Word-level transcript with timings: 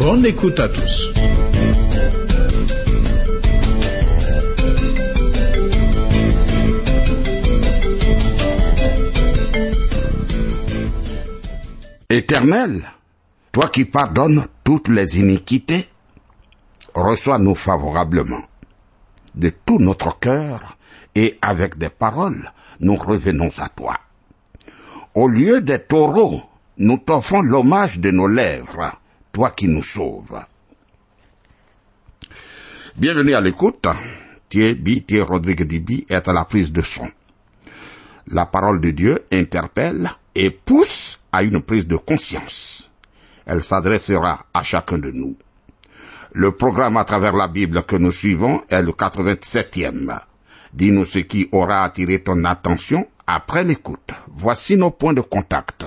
Bonne 0.00 0.24
écoute 0.24 0.58
à 0.58 0.66
tous. 0.66 1.12
Éternel, 12.08 12.82
toi 13.52 13.68
qui 13.68 13.84
pardonnes 13.84 14.46
toutes 14.64 14.88
les 14.88 15.20
iniquités, 15.20 15.86
reçois-nous 16.94 17.54
favorablement. 17.54 18.40
De 19.34 19.50
tout 19.50 19.78
notre 19.78 20.18
cœur 20.18 20.78
et 21.14 21.38
avec 21.42 21.76
des 21.76 21.90
paroles, 21.90 22.52
nous 22.80 22.96
revenons 22.96 23.50
à 23.58 23.68
toi. 23.68 23.96
Au 25.14 25.28
lieu 25.28 25.60
des 25.60 25.78
taureaux, 25.78 26.40
nous 26.78 26.96
t'offrons 26.96 27.42
l'hommage 27.42 27.98
de 27.98 28.10
nos 28.10 28.28
lèvres, 28.28 28.99
toi 29.32 29.50
qui 29.50 29.68
nous 29.68 29.82
sauves. 29.82 30.44
Bienvenue 32.96 33.34
à 33.34 33.40
l'écoute. 33.40 33.86
Thierry 34.48 35.02
Thierry 35.04 35.26
Rodrigue 35.26 35.62
Dibi 35.62 36.06
est 36.08 36.26
à 36.26 36.32
la 36.32 36.44
prise 36.44 36.72
de 36.72 36.80
son. 36.80 37.08
La 38.28 38.46
parole 38.46 38.80
de 38.80 38.90
Dieu 38.90 39.24
interpelle 39.32 40.10
et 40.34 40.50
pousse 40.50 41.20
à 41.32 41.42
une 41.42 41.62
prise 41.62 41.86
de 41.86 41.96
conscience. 41.96 42.90
Elle 43.46 43.62
s'adressera 43.62 44.46
à 44.52 44.62
chacun 44.62 44.98
de 44.98 45.10
nous. 45.10 45.36
Le 46.32 46.52
programme 46.52 46.96
à 46.96 47.04
travers 47.04 47.34
la 47.34 47.48
Bible 47.48 47.82
que 47.82 47.96
nous 47.96 48.12
suivons 48.12 48.62
est 48.68 48.82
le 48.82 48.92
87e. 48.92 50.20
Dis-nous 50.72 51.04
ce 51.04 51.18
qui 51.20 51.48
aura 51.50 51.82
attiré 51.82 52.20
ton 52.20 52.44
attention 52.44 53.06
après 53.26 53.64
l'écoute. 53.64 54.10
Voici 54.36 54.76
nos 54.76 54.90
points 54.90 55.12
de 55.14 55.20
contact. 55.20 55.86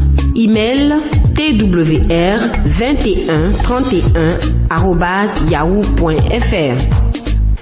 Email 0.35 0.91
twr 1.35 2.39
21 2.65 3.53
31 3.63 5.49
yahoo.fr. 5.49 6.77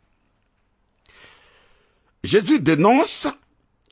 Jésus 2.25 2.61
dénonce 2.61 3.29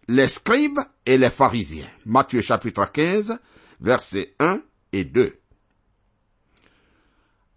les 0.09 0.29
scribes 0.29 0.81
et 1.07 1.19
les 1.19 1.31
pharisiens. 1.31 1.89
Matthieu 2.07 2.41
chapitre 2.41 2.91
15, 2.91 3.39
versets 3.81 4.35
1 4.39 4.61
et 4.93 5.05
2. 5.05 5.39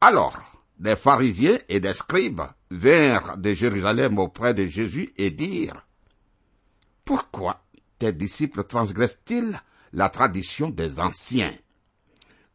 Alors, 0.02 0.38
des 0.78 0.96
pharisiens 0.96 1.57
et 1.69 1.80
des 1.80 1.94
scribes 1.94 2.44
vinrent 2.69 3.38
de 3.38 3.53
Jérusalem 3.53 4.19
auprès 4.19 4.53
de 4.53 4.66
Jésus 4.66 5.12
et 5.18 5.31
dirent, 5.31 5.86
Pourquoi 7.03 7.63
tes 7.97 8.13
disciples 8.13 8.63
transgressent-ils 8.63 9.59
la 9.94 10.09
tradition 10.09 10.70
des 10.70 11.00
anciens 11.00 11.53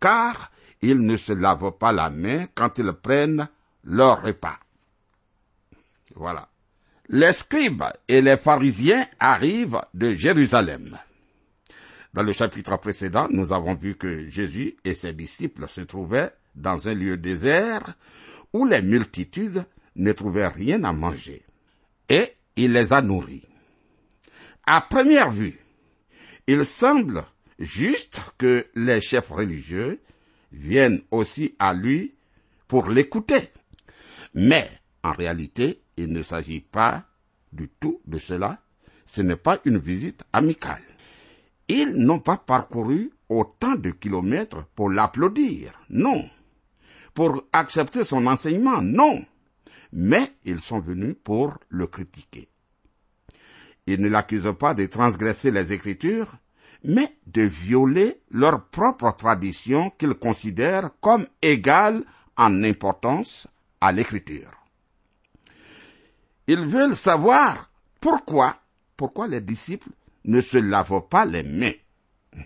Car 0.01 0.51
ils 0.81 0.99
ne 0.99 1.17
se 1.17 1.33
lavent 1.33 1.73
pas 1.79 1.93
la 1.93 2.11
main 2.11 2.47
quand 2.55 2.79
ils 2.79 2.93
prennent 2.93 3.49
leur 3.85 4.23
repas. 4.23 4.59
Voilà. 6.15 6.49
Les 7.09 7.33
scribes 7.33 7.85
et 8.09 8.21
les 8.21 8.37
pharisiens 8.37 9.07
arrivent 9.21 9.81
de 9.95 10.15
Jérusalem. 10.15 10.99
Dans 12.15 12.23
le 12.23 12.33
chapitre 12.33 12.77
précédent, 12.77 13.29
nous 13.31 13.53
avons 13.53 13.75
vu 13.75 13.95
que 13.95 14.29
Jésus 14.29 14.77
et 14.85 14.95
ses 14.95 15.13
disciples 15.13 15.69
se 15.69 15.81
trouvaient 15.81 16.31
dans 16.55 16.89
un 16.89 16.95
lieu 16.95 17.17
désert 17.17 17.95
où 18.53 18.67
les 18.67 18.83
multitudes 18.83 19.65
ne 19.97 20.13
trouvaient 20.13 20.49
rien 20.49 20.85
à 20.85 20.93
manger. 20.93 21.43
Et 22.09 22.35
il 22.57 22.73
les 22.73 22.93
a 22.93 23.01
nourris. 23.01 23.47
À 24.67 24.83
première 24.83 25.31
vue, 25.31 25.59
il 26.47 26.65
semble 26.67 27.25
juste 27.59 28.21
que 28.39 28.67
les 28.75 29.01
chefs 29.01 29.29
religieux 29.31 30.01
viennent 30.53 31.03
aussi 31.11 31.55
à 31.59 31.75
lui 31.75 32.15
pour 32.69 32.89
l'écouter. 32.89 33.51
Mais 34.35 34.69
en 35.03 35.13
réalité, 35.13 35.83
il 35.97 36.13
ne 36.13 36.23
s'agit 36.23 36.61
pas 36.61 37.05
du 37.53 37.69
tout 37.69 38.01
de 38.07 38.19
cela. 38.19 38.61
Ce 39.07 39.23
n'est 39.23 39.37
pas 39.37 39.61
une 39.65 39.79
visite 39.79 40.23
amicale. 40.33 40.83
Ils 41.69 41.93
n'ont 41.95 42.21
pas 42.21 42.39
parcouru 42.39 43.11
autant 43.29 43.77
de 43.77 43.91
kilomètres 43.91 44.67
pour 44.75 44.91
l'applaudir. 44.91 45.73
Non 45.91 46.29
pour 47.15 47.45
accepter 47.53 48.05
son 48.05 48.27
enseignement, 48.27 48.81
non. 48.83 49.25
Mais 49.93 50.33
ils 50.45 50.61
sont 50.61 50.81
venus 50.81 51.15
pour 51.23 51.59
le 51.69 51.87
critiquer. 51.87 52.49
Ils 53.87 54.01
ne 54.01 54.09
l'accusent 54.09 54.55
pas 54.59 54.75
de 54.75 54.87
transgresser 54.87 55.51
les 55.51 55.73
Écritures, 55.73 56.39
mais 56.85 57.17
de 57.27 57.43
violer 57.43 58.21
leur 58.31 58.67
propre 58.67 59.15
tradition 59.17 59.91
qu'ils 59.91 60.15
considèrent 60.15 60.91
comme 61.01 61.27
égale 61.41 62.05
en 62.37 62.65
importance 62.65 63.47
à 63.81 63.93
l'Écriture. 63.93 64.51
Ils 66.47 66.65
veulent 66.65 66.97
savoir 66.97 67.71
pourquoi, 68.01 68.57
pourquoi 68.97 69.29
les 69.29 69.41
disciples 69.41 69.91
ne 70.25 70.41
se 70.41 70.59
lavent 70.59 71.07
pas 71.09 71.25
les 71.25 71.43
mains. 71.43 71.73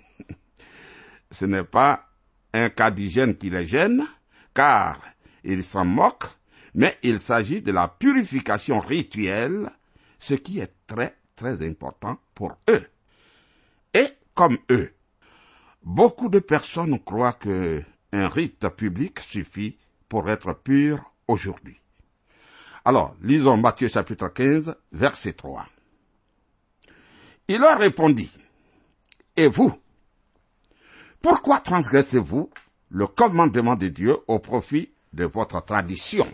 Ce 1.31 1.45
n'est 1.45 1.65
pas 1.65 2.07
un 2.53 2.69
cas 2.69 2.91
d'hygiène 2.91 3.37
qui 3.37 3.51
les 3.51 3.67
gêne, 3.67 4.07
car 4.55 5.01
ils 5.45 5.65
s'en 5.65 5.85
moquent, 5.85 6.31
mais 6.75 6.99
il 7.03 7.21
s'agit 7.21 7.63
de 7.63 7.73
la 7.73 7.89
purification 7.89 8.81
rituelle, 8.81 9.71
ce 10.19 10.35
qui 10.35 10.61
est 10.61 10.73
très 10.87 11.17
très 11.35 11.67
important 11.67 12.19
pour 12.35 12.57
eux. 12.71 12.87
Comme 14.37 14.59
eux. 14.71 14.93
Beaucoup 15.83 16.29
de 16.29 16.39
personnes 16.39 17.01
croient 17.01 17.33
que 17.33 17.83
un 18.13 18.29
rite 18.29 18.69
public 18.69 19.19
suffit 19.19 19.77
pour 20.09 20.31
être 20.31 20.53
pur 20.53 21.13
aujourd'hui. 21.27 21.81
Alors, 22.85 23.17
lisons 23.21 23.57
Matthieu 23.57 23.89
chapitre 23.89 24.29
15, 24.29 24.77
verset 24.93 25.33
3. 25.33 25.67
Il 27.49 27.59
leur 27.59 27.79
répondit, 27.79 28.33
Et 29.37 29.49
vous, 29.49 29.75
pourquoi 31.21 31.59
transgressez-vous 31.59 32.51
le 32.91 33.07
commandement 33.07 33.75
de 33.75 33.89
Dieu 33.89 34.17
au 34.29 34.39
profit 34.39 34.93
de 35.13 35.25
votre 35.25 35.65
tradition? 35.65 36.27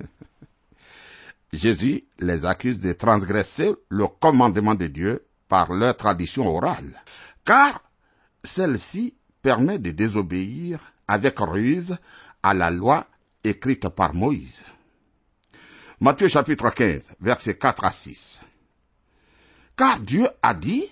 Jésus 1.52 2.04
les 2.18 2.44
accuse 2.44 2.80
de 2.80 2.92
transgresser 2.92 3.72
le 3.88 4.06
commandement 4.06 4.74
de 4.74 4.86
Dieu 4.86 5.26
par 5.48 5.72
leur 5.72 5.96
tradition 5.96 6.46
orale, 6.46 7.02
car 7.44 7.82
celle-ci 8.44 9.14
permet 9.42 9.78
de 9.78 9.90
désobéir 9.90 10.80
avec 11.08 11.38
ruse 11.38 11.96
à 12.42 12.54
la 12.54 12.70
loi 12.70 13.06
écrite 13.44 13.88
par 13.88 14.14
Moïse. 14.14 14.64
Matthieu 16.00 16.28
chapitre 16.28 16.70
15, 16.70 17.16
versets 17.20 17.58
4 17.58 17.84
à 17.84 17.92
6. 17.92 18.40
Car 19.76 19.98
Dieu 20.00 20.26
a 20.42 20.54
dit, 20.54 20.84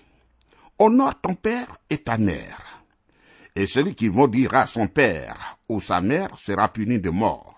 honore 0.78 1.20
ton 1.20 1.34
père 1.34 1.78
et 1.88 1.98
ta 1.98 2.18
mère. 2.18 2.82
Et 3.54 3.66
celui 3.66 3.94
qui 3.94 4.10
maudira 4.10 4.66
son 4.66 4.86
père 4.86 5.58
ou 5.68 5.80
sa 5.80 6.00
mère 6.00 6.38
sera 6.38 6.68
puni 6.68 7.00
de 7.00 7.10
mort. 7.10 7.56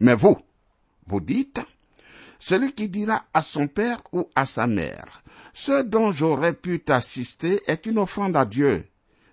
Mais 0.00 0.14
vous, 0.14 0.38
vous 1.06 1.20
dites, 1.20 1.60
celui 2.44 2.72
qui 2.72 2.88
dira 2.88 3.24
à 3.32 3.40
son 3.40 3.68
père 3.68 4.02
ou 4.10 4.28
à 4.34 4.46
sa 4.46 4.66
mère, 4.66 5.22
ce 5.54 5.80
dont 5.80 6.10
j'aurais 6.10 6.54
pu 6.54 6.80
t'assister 6.80 7.62
est 7.68 7.86
une 7.86 7.98
offrande 7.98 8.36
à 8.36 8.44
Dieu, 8.44 8.84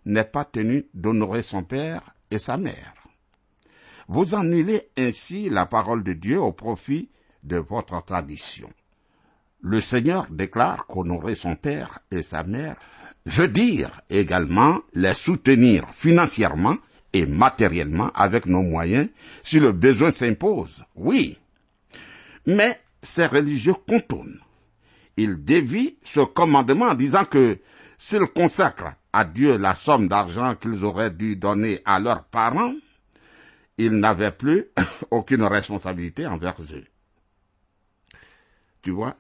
n'est 0.06 0.26
pas 0.26 0.46
tenu 0.46 0.86
d'honorer 0.94 1.42
son 1.42 1.64
père 1.64 2.14
et 2.30 2.38
sa 2.38 2.58
mère. 2.58 2.94
Vous 4.08 4.36
annulez 4.36 4.92
ainsi 4.96 5.50
la 5.50 5.66
parole 5.66 6.04
de 6.04 6.14
Dieu 6.14 6.40
au 6.40 6.52
profit 6.52 7.10
de 7.42 7.58
votre 7.58 8.06
tradition. 8.06 8.70
Le 9.62 9.82
Seigneur 9.82 10.28
déclare 10.30 10.86
qu'honorer 10.86 11.34
son 11.34 11.56
père 11.56 11.98
et 12.12 12.22
sa 12.22 12.44
mère 12.44 12.76
veut 13.26 13.48
dire 13.48 14.02
également 14.12 14.82
les 14.94 15.16
soutenir 15.16 15.90
financièrement 15.96 16.78
et 17.14 17.26
matériellement 17.26 18.12
avec 18.14 18.46
nos 18.46 18.62
moyens 18.62 19.10
si 19.44 19.60
le 19.60 19.72
besoin 19.72 20.12
s'impose. 20.12 20.86
Oui. 20.96 21.40
Mais 22.46 22.80
ces 23.02 23.26
religieux 23.26 23.76
contournent. 23.88 24.40
Ils 25.18 25.44
dévient 25.44 25.98
ce 26.04 26.22
commandement 26.22 26.86
en 26.86 26.96
disant 26.96 27.26
que 27.26 27.60
s'ils 27.98 28.28
consacrent 28.28 28.96
à 29.12 29.26
Dieu 29.26 29.58
la 29.58 29.76
somme 29.76 30.08
d'argent 30.08 30.56
qu'ils 30.56 30.86
auraient 30.86 31.12
dû 31.12 31.36
donner 31.36 31.82
à 31.86 32.00
leurs 32.00 32.24
parents, 32.24 32.74
ils 33.78 33.92
n'avaient 33.92 34.32
plus 34.32 34.66
aucune 35.12 35.44
responsabilité 35.44 36.28
envers 36.28 36.56
eux. 36.62 36.86
Tu 38.82 38.92
vois, 38.92 39.16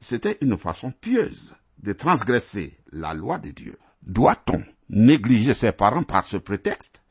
c'était 0.00 0.38
une 0.40 0.56
façon 0.56 0.92
pieuse 0.92 1.54
de 1.78 1.92
transgresser 1.92 2.78
la 2.92 3.12
loi 3.12 3.38
de 3.38 3.50
Dieu. 3.50 3.78
Doit-on 4.02 4.62
négliger 4.88 5.52
ses 5.52 5.72
parents 5.72 6.04
par 6.04 6.24
ce 6.24 6.36
prétexte? 6.36 7.02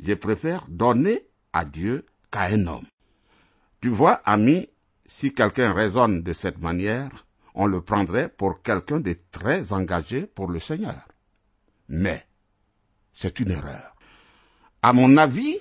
Je 0.00 0.14
préfère 0.14 0.66
donner 0.68 1.26
à 1.52 1.64
Dieu 1.64 2.06
qu'à 2.30 2.42
un 2.44 2.66
homme. 2.66 2.86
Tu 3.80 3.88
vois, 3.88 4.20
ami, 4.24 4.68
si 5.06 5.32
quelqu'un 5.32 5.72
raisonne 5.72 6.22
de 6.22 6.32
cette 6.32 6.60
manière, 6.60 7.26
on 7.54 7.66
le 7.66 7.80
prendrait 7.80 8.28
pour 8.28 8.62
quelqu'un 8.62 9.00
de 9.00 9.16
très 9.30 9.72
engagé 9.72 10.26
pour 10.26 10.48
le 10.48 10.58
Seigneur. 10.58 11.08
Mais 11.88 12.26
c'est 13.12 13.40
une 13.40 13.50
erreur. 13.50 13.96
À 14.82 14.92
mon 14.92 15.16
avis, 15.16 15.58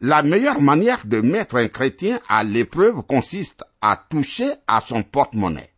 la 0.00 0.22
meilleure 0.22 0.60
manière 0.60 1.06
de 1.06 1.20
mettre 1.20 1.56
un 1.56 1.68
chrétien 1.68 2.20
à 2.28 2.42
l'épreuve 2.42 3.02
consiste 3.02 3.64
à 3.80 3.96
toucher 3.96 4.52
à 4.66 4.80
son 4.80 5.02
porte-monnaie. 5.02 5.72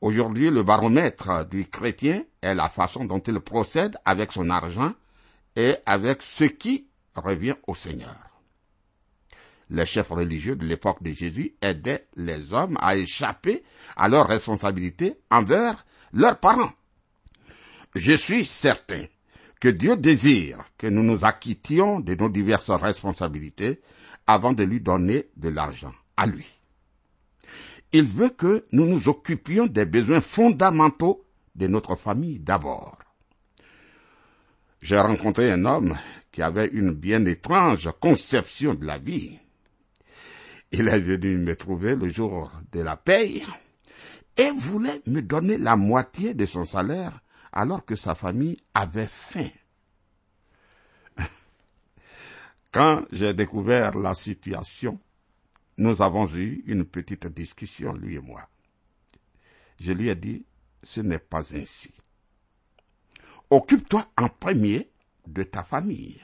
Aujourd'hui, 0.00 0.50
le 0.50 0.62
baromètre 0.62 1.46
du 1.46 1.66
chrétien 1.66 2.22
est 2.42 2.54
la 2.54 2.68
façon 2.68 3.04
dont 3.04 3.18
il 3.18 3.40
procède 3.40 3.96
avec 4.04 4.30
son 4.32 4.48
argent 4.50 4.92
et 5.56 5.74
avec 5.86 6.22
ce 6.22 6.44
qui 6.44 6.88
revient 7.16 7.56
au 7.66 7.74
Seigneur. 7.74 8.27
Les 9.70 9.86
chefs 9.86 10.08
religieux 10.08 10.56
de 10.56 10.66
l'époque 10.66 11.02
de 11.02 11.10
Jésus 11.12 11.54
aidaient 11.60 12.06
les 12.16 12.52
hommes 12.52 12.78
à 12.80 12.96
échapper 12.96 13.62
à 13.96 14.08
leurs 14.08 14.26
responsabilités 14.26 15.18
envers 15.30 15.84
leurs 16.12 16.38
parents. 16.38 16.72
Je 17.94 18.12
suis 18.12 18.44
certain 18.44 19.04
que 19.60 19.68
Dieu 19.68 19.96
désire 19.96 20.64
que 20.78 20.86
nous 20.86 21.02
nous 21.02 21.24
acquittions 21.24 22.00
de 22.00 22.14
nos 22.14 22.28
diverses 22.28 22.70
responsabilités 22.70 23.80
avant 24.26 24.52
de 24.52 24.62
lui 24.62 24.80
donner 24.80 25.28
de 25.36 25.48
l'argent 25.48 25.92
à 26.16 26.26
lui. 26.26 26.46
Il 27.92 28.04
veut 28.04 28.28
que 28.28 28.66
nous 28.72 28.86
nous 28.86 29.08
occupions 29.08 29.66
des 29.66 29.86
besoins 29.86 30.20
fondamentaux 30.20 31.24
de 31.54 31.66
notre 31.66 31.96
famille 31.96 32.38
d'abord. 32.38 32.98
J'ai 34.80 34.98
rencontré 34.98 35.50
un 35.50 35.64
homme 35.64 35.96
qui 36.30 36.42
avait 36.42 36.68
une 36.68 36.92
bien 36.92 37.24
étrange 37.24 37.90
conception 38.00 38.74
de 38.74 38.84
la 38.84 38.98
vie. 38.98 39.38
Il 40.70 40.88
est 40.88 41.00
venu 41.00 41.38
me 41.38 41.56
trouver 41.56 41.96
le 41.96 42.08
jour 42.08 42.52
de 42.72 42.80
la 42.80 42.96
paye 42.96 43.44
et 44.36 44.50
voulait 44.50 45.00
me 45.06 45.22
donner 45.22 45.56
la 45.56 45.76
moitié 45.76 46.34
de 46.34 46.44
son 46.44 46.64
salaire 46.64 47.20
alors 47.52 47.84
que 47.84 47.96
sa 47.96 48.14
famille 48.14 48.58
avait 48.74 49.06
faim. 49.06 49.48
Quand 52.72 53.04
j'ai 53.10 53.32
découvert 53.32 53.96
la 53.96 54.14
situation, 54.14 55.00
nous 55.78 56.02
avons 56.02 56.26
eu 56.34 56.62
une 56.66 56.84
petite 56.84 57.26
discussion, 57.28 57.94
lui 57.94 58.16
et 58.16 58.20
moi. 58.20 58.48
Je 59.80 59.92
lui 59.92 60.08
ai 60.08 60.16
dit, 60.16 60.44
ce 60.82 61.00
n'est 61.00 61.18
pas 61.18 61.54
ainsi. 61.56 61.92
Occupe-toi 63.50 64.06
en 64.18 64.28
premier 64.28 64.90
de 65.26 65.42
ta 65.42 65.62
famille, 65.62 66.20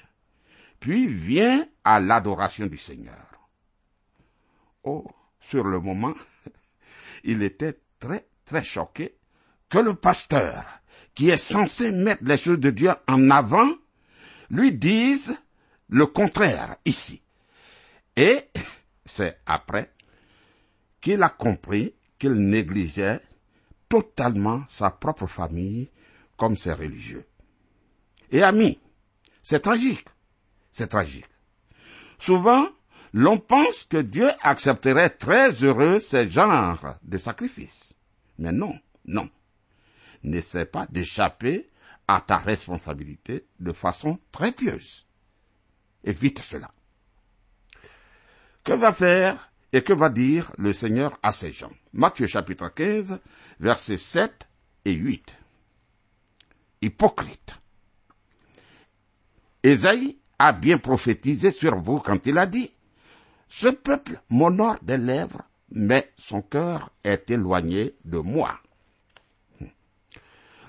puis 0.81 1.07
viens 1.07 1.67
à 1.83 2.01
l'adoration 2.01 2.67
du 2.67 2.77
Seigneur. 2.77 3.34
Oh, 4.85 5.07
sur 5.41 5.65
le 5.65 5.81
moment, 5.81 6.15
il 7.25 7.43
était 7.43 7.81
très, 7.99 8.27
très 8.45 8.63
choqué 8.63 9.17
que 9.69 9.79
le 9.79 9.95
pasteur, 9.95 10.65
qui 11.15 11.31
est 11.31 11.39
censé 11.39 11.91
mettre 11.91 12.25
les 12.25 12.39
choses 12.39 12.61
de 12.61 12.71
Dieu 12.71 12.91
en 13.09 13.31
avant, 13.31 13.71
lui 14.51 14.73
dise 14.73 15.35
le 15.89 16.07
contraire 16.07 16.77
ici. 16.85 17.23
Et 18.17 18.41
c'est 19.05 19.41
après 19.47 19.91
qu'il 21.01 21.23
a 21.23 21.31
compris 21.31 21.95
qu'il 22.19 22.35
négligeait 22.35 23.21
totalement 23.89 24.65
sa 24.69 24.91
propre 24.91 25.27
famille 25.27 25.91
comme 26.37 26.57
ses 26.57 26.73
religieux. 26.73 27.27
Et 28.31 28.43
amis, 28.43 28.79
c'est 29.43 29.61
tragique. 29.61 30.09
C'est 30.73 30.89
tragique. 30.89 31.29
Souvent, 32.19 32.69
l'on 33.15 33.39
pense 33.39 33.85
que 33.85 33.97
Dieu 33.97 34.29
accepterait 34.43 35.09
très 35.09 35.63
heureux 35.63 36.01
ce 36.01 36.29
genre 36.29 36.97
de 37.05 37.17
sacrifice. 37.17 37.95
Mais 38.39 38.51
non, 38.51 38.77
non. 39.07 39.31
N'essaie 40.25 40.67
pas 40.67 40.87
d'échapper 40.91 41.71
à 42.09 42.21
ta 42.21 42.39
responsabilité 42.39 43.47
de 43.61 43.73
façon 43.73 44.19
très 44.33 44.51
pieuse. 44.51 45.07
Évite 46.03 46.41
cela. 46.41 46.73
Que 48.65 48.73
va 48.73 48.93
faire 48.93 49.53
et 49.73 49.85
que 49.85 49.93
va 49.93 50.11
dire 50.11 50.51
le 50.59 50.73
Seigneur 50.73 51.17
à 51.23 51.31
ces 51.31 51.53
gens? 51.53 51.73
Matthieu 51.93 52.27
chapitre 52.27 52.69
15, 52.69 53.21
versets 53.61 53.97
7 53.97 54.49
et 54.87 54.93
8. 54.93 55.37
Hypocrite. 56.83 57.61
Ésaïe 59.63 60.19
a 60.41 60.53
bien 60.53 60.79
prophétisé 60.79 61.53
sur 61.53 61.77
vous 61.77 62.01
quand 62.01 62.27
il 62.27 62.39
a 62.39 62.47
dit, 62.47 62.75
Ce 63.49 63.69
peuple 63.69 64.21
m'honore 64.31 64.79
des 64.83 64.99
lèvres, 64.99 65.43
mais 65.71 66.13
son 66.19 66.43
cœur 66.43 66.91
est 67.03 67.31
éloigné 67.31 67.95
de 68.05 68.19
moi. 68.19 68.59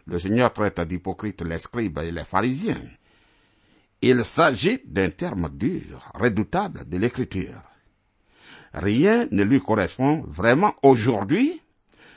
Le 0.07 0.19
Seigneur 0.19 0.53
traite 0.53 0.79
d'hypocrite 0.81 1.41
les 1.41 1.57
scribes 1.57 1.99
et 1.99 2.11
les 2.11 2.23
pharisiens. 2.23 2.81
Il 4.01 4.23
s'agit 4.23 4.81
d'un 4.85 5.09
terme 5.09 5.49
dur, 5.49 6.11
redoutable 6.13 6.87
de 6.87 6.97
l'écriture. 6.97 7.61
Rien 8.73 9.27
ne 9.31 9.43
lui 9.43 9.61
correspond 9.61 10.23
vraiment 10.27 10.75
aujourd'hui, 10.83 11.61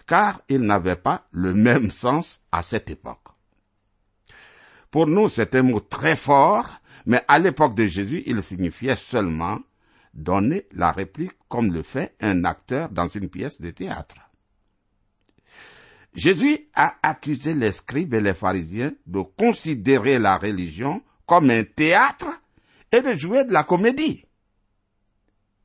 car 0.06 0.42
il 0.48 0.60
n'avait 0.60 0.96
pas 0.96 1.26
le 1.30 1.54
même 1.54 1.90
sens 1.90 2.40
à 2.52 2.62
cette 2.62 2.90
époque. 2.90 3.28
Pour 4.90 5.06
nous, 5.06 5.28
c'est 5.28 5.54
un 5.54 5.62
mot 5.62 5.80
très 5.80 6.16
fort, 6.16 6.68
mais 7.06 7.22
à 7.28 7.38
l'époque 7.38 7.74
de 7.74 7.84
Jésus, 7.84 8.22
il 8.26 8.42
signifiait 8.42 8.96
seulement 8.96 9.60
donner 10.14 10.66
la 10.72 10.92
réplique 10.92 11.38
comme 11.48 11.72
le 11.72 11.82
fait 11.82 12.14
un 12.20 12.44
acteur 12.44 12.88
dans 12.88 13.08
une 13.08 13.28
pièce 13.28 13.60
de 13.60 13.70
théâtre. 13.70 14.16
Jésus 16.14 16.68
a 16.74 16.96
accusé 17.02 17.54
les 17.54 17.72
scribes 17.72 18.14
et 18.14 18.20
les 18.20 18.34
pharisiens 18.34 18.92
de 19.06 19.20
considérer 19.20 20.18
la 20.18 20.36
religion 20.36 21.02
comme 21.26 21.50
un 21.50 21.64
théâtre 21.64 22.28
et 22.90 23.02
de 23.02 23.14
jouer 23.14 23.44
de 23.44 23.52
la 23.52 23.64
comédie. 23.64 24.24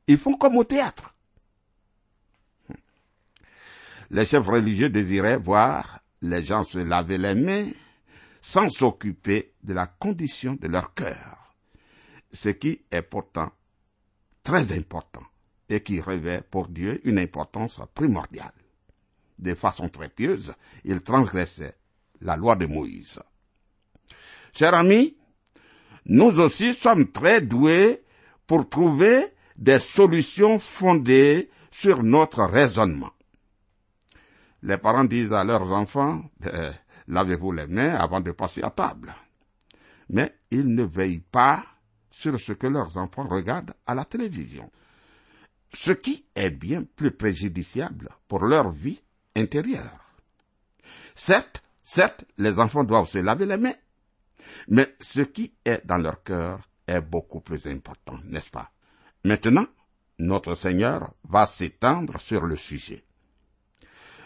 Ils 0.06 0.18
font 0.18 0.36
comme 0.36 0.56
au 0.56 0.64
théâtre. 0.64 1.14
Les 4.10 4.24
chefs 4.24 4.46
religieux 4.46 4.90
désiraient 4.90 5.38
voir 5.38 6.00
les 6.20 6.44
gens 6.44 6.62
se 6.62 6.78
laver 6.78 7.18
les 7.18 7.34
mains 7.34 7.70
sans 8.40 8.68
s'occuper 8.68 9.54
de 9.62 9.72
la 9.72 9.86
condition 9.86 10.54
de 10.54 10.68
leur 10.68 10.92
cœur, 10.92 11.54
ce 12.32 12.50
qui 12.50 12.82
est 12.90 13.02
pourtant 13.02 13.50
très 14.44 14.72
important 14.78 15.24
et 15.68 15.82
qui 15.82 16.00
revêt 16.00 16.42
pour 16.48 16.68
Dieu 16.68 17.00
une 17.04 17.18
importance 17.18 17.80
primordiale. 17.94 18.52
De 19.38 19.54
façon 19.54 19.88
très 19.88 20.08
pieuse, 20.08 20.54
ils 20.84 21.02
transgressaient 21.02 21.76
la 22.20 22.36
loi 22.36 22.54
de 22.54 22.66
Moïse. 22.66 23.18
Chers 24.52 24.74
amis, 24.74 25.16
nous 26.06 26.38
aussi 26.38 26.74
sommes 26.74 27.10
très 27.10 27.40
doués 27.40 28.04
pour 28.46 28.68
trouver 28.68 29.26
des 29.56 29.80
solutions 29.80 30.58
fondées 30.58 31.50
sur 31.70 32.02
notre 32.02 32.44
raisonnement. 32.44 33.10
Les 34.62 34.78
parents 34.78 35.04
disent 35.04 35.32
à 35.32 35.44
leurs 35.44 35.72
enfants, 35.72 36.22
ben, 36.38 36.72
lavez-vous 37.08 37.52
les 37.52 37.66
mains 37.66 37.94
avant 37.94 38.20
de 38.20 38.32
passer 38.32 38.62
à 38.62 38.70
table. 38.70 39.14
Mais 40.10 40.34
ils 40.50 40.74
ne 40.74 40.84
veillent 40.84 41.18
pas 41.18 41.64
sur 42.14 42.40
ce 42.40 42.52
que 42.52 42.68
leurs 42.68 42.96
enfants 42.96 43.26
regardent 43.26 43.74
à 43.86 43.94
la 43.94 44.04
télévision. 44.04 44.70
Ce 45.72 45.90
qui 45.90 46.24
est 46.36 46.50
bien 46.50 46.84
plus 46.84 47.10
préjudiciable 47.10 48.08
pour 48.28 48.44
leur 48.44 48.70
vie 48.70 49.02
intérieure. 49.34 50.14
Certes, 51.16 51.64
certes, 51.82 52.24
les 52.38 52.60
enfants 52.60 52.84
doivent 52.84 53.08
se 53.08 53.18
laver 53.18 53.46
les 53.46 53.56
mains, 53.56 53.74
mais 54.68 54.94
ce 55.00 55.22
qui 55.22 55.54
est 55.64 55.84
dans 55.84 55.98
leur 55.98 56.22
cœur 56.22 56.68
est 56.86 57.00
beaucoup 57.00 57.40
plus 57.40 57.66
important, 57.66 58.18
n'est-ce 58.24 58.50
pas? 58.50 58.70
Maintenant, 59.24 59.66
notre 60.20 60.54
Seigneur 60.54 61.12
va 61.24 61.46
s'étendre 61.46 62.20
sur 62.20 62.46
le 62.46 62.54
sujet. 62.54 63.02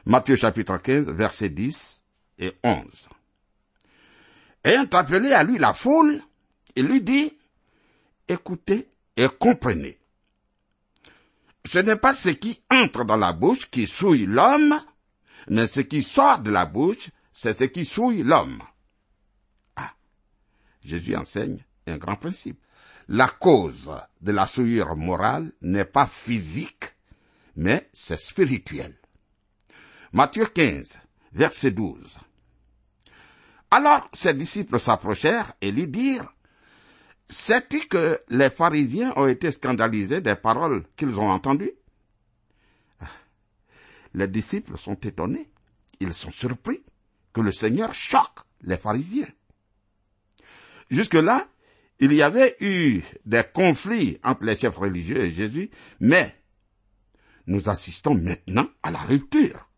Matthieu 0.04 0.36
chapitre 0.36 0.76
15, 0.76 1.06
versets 1.08 1.48
10 1.48 2.04
et 2.38 2.52
11. 2.62 3.08
Ayant 4.64 4.86
appelé 4.92 5.32
à 5.32 5.42
lui 5.42 5.56
la 5.56 5.72
foule, 5.72 6.20
il 6.76 6.86
lui 6.86 7.00
dit, 7.00 7.37
écoutez 8.28 8.88
et 9.16 9.28
comprenez. 9.38 9.98
Ce 11.64 11.78
n'est 11.78 11.96
pas 11.96 12.14
ce 12.14 12.30
qui 12.30 12.62
entre 12.70 13.04
dans 13.04 13.16
la 13.16 13.32
bouche 13.32 13.70
qui 13.70 13.86
souille 13.86 14.26
l'homme, 14.26 14.78
mais 15.48 15.66
ce 15.66 15.80
qui 15.80 16.02
sort 16.02 16.38
de 16.38 16.50
la 16.50 16.66
bouche, 16.66 17.10
c'est 17.32 17.58
ce 17.58 17.64
qui 17.64 17.84
souille 17.84 18.22
l'homme. 18.22 18.62
Jésus 20.84 21.16
enseigne 21.16 21.58
un 21.86 21.98
grand 21.98 22.16
principe. 22.16 22.60
La 23.08 23.28
cause 23.28 23.90
de 24.20 24.32
la 24.32 24.46
souillure 24.46 24.96
morale 24.96 25.52
n'est 25.60 25.84
pas 25.84 26.06
physique, 26.06 26.94
mais 27.56 27.88
c'est 27.92 28.18
spirituel. 28.18 28.94
Matthieu 30.12 30.46
15, 30.46 30.98
verset 31.32 31.70
12. 31.70 32.18
Alors 33.70 34.08
ses 34.14 34.34
disciples 34.34 34.80
s'approchèrent 34.80 35.52
et 35.60 35.72
lui 35.72 35.88
dirent, 35.88 36.32
Sais-tu 37.30 37.86
que 37.88 38.20
les 38.28 38.48
pharisiens 38.48 39.12
ont 39.16 39.26
été 39.26 39.50
scandalisés 39.50 40.20
des 40.20 40.34
paroles 40.34 40.84
qu'ils 40.96 41.18
ont 41.20 41.30
entendues? 41.30 41.72
Les 44.14 44.28
disciples 44.28 44.78
sont 44.78 44.94
étonnés, 44.94 45.50
ils 46.00 46.14
sont 46.14 46.30
surpris 46.30 46.82
que 47.34 47.42
le 47.42 47.52
Seigneur 47.52 47.92
choque 47.92 48.40
les 48.62 48.78
pharisiens. 48.78 49.28
Jusque-là, 50.90 51.46
il 52.00 52.12
y 52.14 52.22
avait 52.22 52.56
eu 52.60 53.02
des 53.26 53.42
conflits 53.52 54.18
entre 54.24 54.46
les 54.46 54.56
chefs 54.56 54.76
religieux 54.76 55.18
et 55.18 55.30
Jésus, 55.30 55.70
mais 56.00 56.34
nous 57.46 57.68
assistons 57.68 58.14
maintenant 58.14 58.68
à 58.82 58.90
la 58.90 59.00
rupture. 59.00 59.68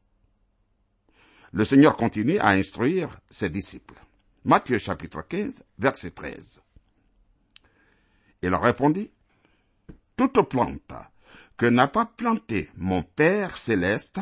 Le 1.52 1.64
Seigneur 1.64 1.96
continue 1.96 2.38
à 2.38 2.50
instruire 2.50 3.18
ses 3.28 3.50
disciples. 3.50 3.94
Matthieu 4.44 4.78
chapitre 4.78 5.22
15, 5.22 5.64
verset 5.78 6.10
13. 6.10 6.62
Il 8.42 8.54
répondit, 8.54 9.10
Toute 10.16 10.40
plante 10.48 10.92
que 11.56 11.66
n'a 11.66 11.88
pas 11.88 12.06
plantée 12.06 12.70
mon 12.76 13.02
Père 13.02 13.56
céleste 13.56 14.20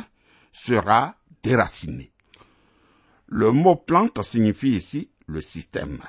sera 0.52 1.14
déracinée. 1.42 2.12
Le 3.26 3.52
mot 3.52 3.76
plante 3.76 4.22
signifie 4.22 4.76
ici 4.76 5.10
le 5.26 5.40
système. 5.40 6.00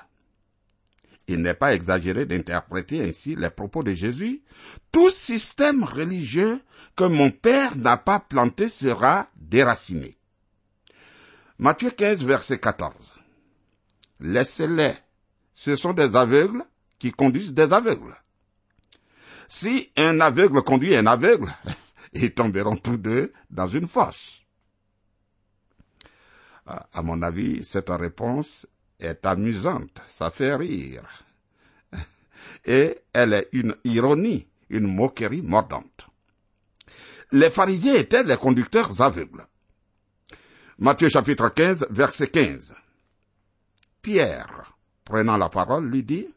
Il 1.27 1.43
n'est 1.43 1.53
pas 1.53 1.75
exagéré 1.75 2.25
d'interpréter 2.25 3.07
ainsi 3.07 3.35
les 3.35 3.51
propos 3.51 3.83
de 3.83 3.91
Jésus. 3.91 4.41
Tout 4.91 5.11
système 5.11 5.83
religieux 5.83 6.59
que 6.95 7.03
mon 7.03 7.29
Père 7.29 7.75
n'a 7.75 7.97
pas 7.97 8.19
planté 8.19 8.67
sera 8.67 9.29
déraciné. 9.35 10.17
Matthieu 11.59 11.91
15, 11.91 12.23
verset 12.23 12.57
14. 12.57 12.93
Laissez-les. 14.21 14.93
Ce 15.53 15.75
sont 15.75 15.93
des 15.93 16.15
aveugles 16.15 16.63
qui 16.99 17.11
conduisent 17.11 17.53
des 17.53 17.73
aveugles. 17.73 18.15
Si 19.47 19.91
un 19.97 20.19
aveugle 20.19 20.61
conduit 20.61 20.95
un 20.95 21.07
aveugle, 21.07 21.51
ils 22.13 22.33
tomberont 22.33 22.77
tous 22.77 22.97
deux 22.97 23.33
dans 23.49 23.67
une 23.67 23.87
fosse. 23.87 24.41
À 26.65 27.01
mon 27.01 27.23
avis, 27.23 27.63
cette 27.63 27.89
réponse 27.89 28.67
est 28.99 29.25
amusante, 29.25 29.99
ça 30.07 30.29
fait 30.29 30.53
rire. 30.53 31.25
Et 32.65 32.99
elle 33.11 33.33
est 33.33 33.49
une 33.53 33.75
ironie, 33.83 34.47
une 34.69 34.93
moquerie 34.93 35.41
mordante. 35.41 36.05
Les 37.31 37.49
pharisiens 37.49 37.95
étaient 37.95 38.23
les 38.23 38.37
conducteurs 38.37 39.01
aveugles. 39.01 39.47
Matthieu 40.77 41.09
chapitre 41.09 41.49
15, 41.49 41.87
verset 41.89 42.27
15. 42.27 42.75
Pierre, 44.01 44.77
prenant 45.05 45.37
la 45.37 45.49
parole, 45.49 45.89
lui 45.89 46.03
dit, 46.03 46.27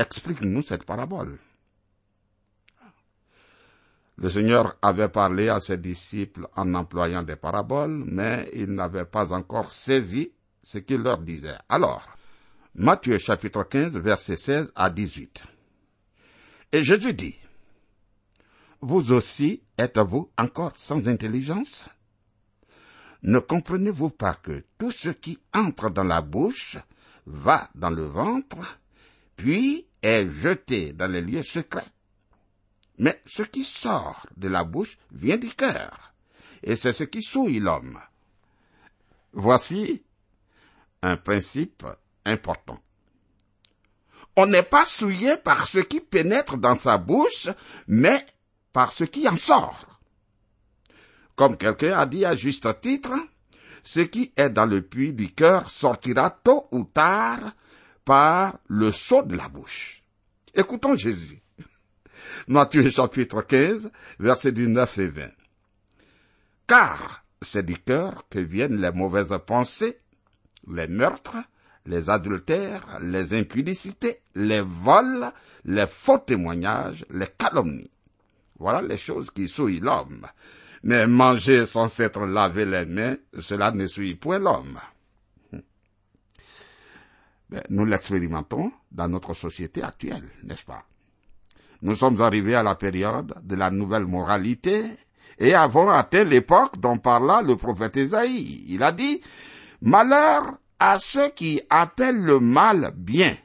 explique-nous 0.00 0.62
cette 0.62 0.84
parabole. 0.84 1.38
Le 4.16 4.28
Seigneur 4.28 4.76
avait 4.82 5.08
parlé 5.08 5.48
à 5.48 5.60
ses 5.60 5.78
disciples 5.78 6.46
en 6.56 6.74
employant 6.74 7.22
des 7.22 7.36
paraboles, 7.36 8.02
mais 8.06 8.50
ils 8.54 8.72
n'avaient 8.72 9.04
pas 9.06 9.32
encore 9.32 9.72
saisi 9.72 10.32
ce 10.62 10.78
qu'il 10.78 11.02
leur 11.02 11.18
disait. 11.18 11.56
Alors, 11.68 12.06
Matthieu 12.74 13.18
chapitre 13.18 13.64
15, 13.64 13.96
verset 13.96 14.36
16 14.36 14.72
à 14.74 14.90
18. 14.90 15.42
Et 16.72 16.84
Jésus 16.84 17.14
dit, 17.14 17.36
Vous 18.80 19.12
aussi 19.12 19.62
êtes-vous 19.78 20.30
encore 20.38 20.72
sans 20.76 21.08
intelligence? 21.08 21.86
Ne 23.22 23.38
comprenez-vous 23.38 24.10
pas 24.10 24.34
que 24.34 24.64
tout 24.78 24.90
ce 24.90 25.10
qui 25.10 25.38
entre 25.54 25.90
dans 25.90 26.04
la 26.04 26.22
bouche 26.22 26.78
va 27.26 27.68
dans 27.74 27.90
le 27.90 28.04
ventre, 28.04 28.79
puis 29.40 29.86
est 30.02 30.28
jeté 30.28 30.92
dans 30.92 31.10
les 31.10 31.22
lieux 31.22 31.42
secrets 31.42 31.90
Mais 32.98 33.22
ce 33.24 33.42
qui 33.42 33.64
sort 33.64 34.26
de 34.36 34.48
la 34.48 34.64
bouche 34.64 34.98
vient 35.10 35.38
du 35.38 35.48
cœur, 35.48 36.12
et 36.62 36.76
c'est 36.76 36.92
ce 36.92 37.04
qui 37.04 37.22
souille 37.22 37.58
l'homme. 37.58 37.98
Voici 39.32 40.04
un 41.00 41.16
principe 41.16 41.86
important. 42.26 42.78
On 44.36 44.44
n'est 44.44 44.62
pas 44.62 44.84
souillé 44.84 45.38
par 45.38 45.66
ce 45.66 45.78
qui 45.78 46.00
pénètre 46.00 46.58
dans 46.58 46.76
sa 46.76 46.98
bouche, 46.98 47.48
mais 47.88 48.26
par 48.74 48.92
ce 48.92 49.04
qui 49.04 49.26
en 49.26 49.36
sort. 49.36 50.00
Comme 51.34 51.56
quelqu'un 51.56 51.96
a 51.96 52.04
dit 52.04 52.26
à 52.26 52.36
juste 52.36 52.68
titre, 52.82 53.14
ce 53.82 54.00
qui 54.00 54.34
est 54.36 54.50
dans 54.50 54.66
le 54.66 54.82
puits 54.82 55.14
du 55.14 55.32
cœur 55.32 55.70
sortira 55.70 56.30
tôt 56.30 56.68
ou 56.72 56.84
tard 56.84 57.54
par 58.10 58.58
le 58.66 58.90
saut 58.90 59.22
de 59.22 59.36
la 59.36 59.48
bouche. 59.48 60.02
Écoutons 60.52 60.96
Jésus. 60.96 61.40
Matthieu 62.48 62.90
chapitre 62.90 63.40
15, 63.42 63.88
versets 64.18 64.50
19 64.50 64.98
et 64.98 65.06
20. 65.06 65.22
Car 66.66 67.24
c'est 67.40 67.64
du 67.64 67.78
cœur 67.78 68.24
que 68.28 68.40
viennent 68.40 68.80
les 68.80 68.90
mauvaises 68.90 69.32
pensées, 69.46 69.96
les 70.66 70.88
meurtres, 70.88 71.36
les 71.86 72.10
adultères, 72.10 72.98
les 73.00 73.32
impudicités, 73.32 74.22
les 74.34 74.60
vols, 74.60 75.30
les 75.64 75.86
faux 75.86 76.18
témoignages, 76.18 77.06
les 77.10 77.28
calomnies. 77.28 77.92
Voilà 78.58 78.82
les 78.82 78.96
choses 78.96 79.30
qui 79.30 79.46
souillent 79.46 79.78
l'homme. 79.78 80.26
Mais 80.82 81.06
manger 81.06 81.64
sans 81.64 81.86
s'être 81.86 82.26
lavé 82.26 82.64
les 82.64 82.86
mains, 82.86 83.18
cela 83.38 83.70
ne 83.70 83.86
souille 83.86 84.16
point 84.16 84.40
l'homme. 84.40 84.80
Ben, 87.50 87.62
nous 87.68 87.84
l'expérimentons 87.84 88.70
dans 88.92 89.08
notre 89.08 89.34
société 89.34 89.82
actuelle, 89.82 90.28
n'est-ce 90.44 90.62
pas? 90.64 90.84
Nous 91.82 91.96
sommes 91.96 92.20
arrivés 92.20 92.54
à 92.54 92.62
la 92.62 92.76
période 92.76 93.34
de 93.42 93.56
la 93.56 93.70
nouvelle 93.70 94.06
moralité 94.06 94.84
et 95.36 95.54
avons 95.54 95.88
atteint 95.88 96.22
l'époque 96.22 96.78
dont 96.78 96.98
parla 96.98 97.42
le 97.42 97.56
prophète 97.56 97.96
Ésaïe. 97.96 98.64
Il 98.68 98.84
a 98.84 98.92
dit, 98.92 99.20
Malheur 99.80 100.58
à 100.78 100.98
ceux 101.00 101.30
qui 101.30 101.60
appellent 101.68 102.22
le 102.22 102.38
mal 102.38 102.92
bien 102.94 103.36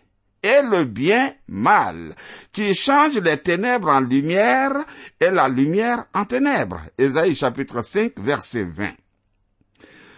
et 0.44 0.62
le 0.62 0.86
bien 0.86 1.34
mal, 1.48 2.14
qui 2.52 2.76
changent 2.76 3.18
les 3.18 3.38
ténèbres 3.38 3.90
en 3.90 4.02
lumière 4.02 4.74
et 5.20 5.32
la 5.32 5.50
lumière 5.50 6.06
en 6.14 6.26
ténèbres. 6.26 6.82
Ésaïe 6.98 7.34
chapitre 7.34 7.82
5 7.82 8.20
verset 8.20 8.66
20. 8.66 8.92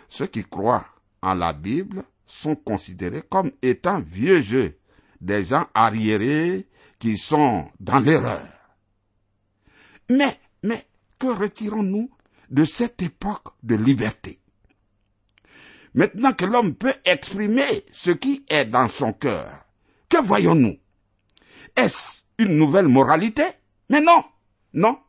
Ceux 0.09 0.27
qui 0.27 0.43
croient 0.43 0.85
en 1.21 1.33
la 1.33 1.53
Bible 1.53 2.03
sont 2.27 2.55
considérés 2.55 3.23
comme 3.29 3.51
étant 3.61 4.01
vieux 4.01 4.41
jeux, 4.41 4.77
des 5.21 5.43
gens 5.43 5.65
arriérés 5.73 6.67
qui 6.99 7.17
sont 7.17 7.69
dans 7.79 7.99
l'erreur. 7.99 8.45
Mais, 10.09 10.39
mais, 10.63 10.85
que 11.19 11.27
retirons-nous 11.27 12.09
de 12.49 12.65
cette 12.65 13.01
époque 13.01 13.47
de 13.63 13.75
liberté? 13.75 14.39
Maintenant 15.93 16.33
que 16.33 16.45
l'homme 16.45 16.75
peut 16.75 16.93
exprimer 17.05 17.85
ce 17.91 18.11
qui 18.11 18.45
est 18.49 18.65
dans 18.65 18.87
son 18.89 19.13
cœur, 19.13 19.65
que 20.09 20.21
voyons-nous? 20.21 20.77
Est-ce 21.75 22.23
une 22.37 22.57
nouvelle 22.57 22.87
moralité? 22.87 23.43
Mais 23.89 24.01
non, 24.01 24.23
non. 24.73 24.99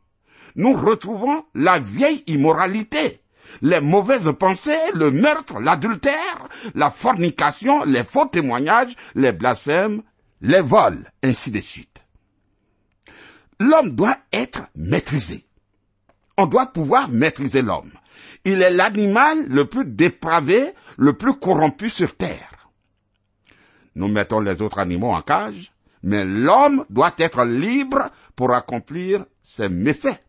Nous 0.55 0.73
retrouvons 0.73 1.45
la 1.53 1.79
vieille 1.79 2.23
immoralité, 2.27 3.21
les 3.61 3.81
mauvaises 3.81 4.31
pensées, 4.37 4.77
le 4.93 5.11
meurtre, 5.11 5.59
l'adultère, 5.59 6.47
la 6.75 6.91
fornication, 6.91 7.83
les 7.83 8.03
faux 8.03 8.25
témoignages, 8.25 8.95
les 9.15 9.31
blasphèmes, 9.31 10.01
les 10.41 10.61
vols, 10.61 11.05
ainsi 11.23 11.51
de 11.51 11.59
suite. 11.59 12.05
L'homme 13.59 13.95
doit 13.95 14.17
être 14.31 14.63
maîtrisé. 14.75 15.45
On 16.37 16.45
doit 16.45 16.67
pouvoir 16.67 17.09
maîtriser 17.09 17.61
l'homme. 17.61 17.91
Il 18.45 18.61
est 18.61 18.71
l'animal 18.71 19.47
le 19.47 19.65
plus 19.65 19.85
dépravé, 19.85 20.73
le 20.97 21.13
plus 21.13 21.37
corrompu 21.37 21.89
sur 21.89 22.15
terre. 22.15 22.69
Nous 23.95 24.07
mettons 24.07 24.39
les 24.39 24.61
autres 24.61 24.79
animaux 24.79 25.11
en 25.11 25.21
cage, 25.21 25.73
mais 26.03 26.23
l'homme 26.23 26.85
doit 26.89 27.13
être 27.17 27.43
libre 27.43 28.09
pour 28.37 28.53
accomplir 28.53 29.25
ses 29.43 29.67
méfaits. 29.67 30.23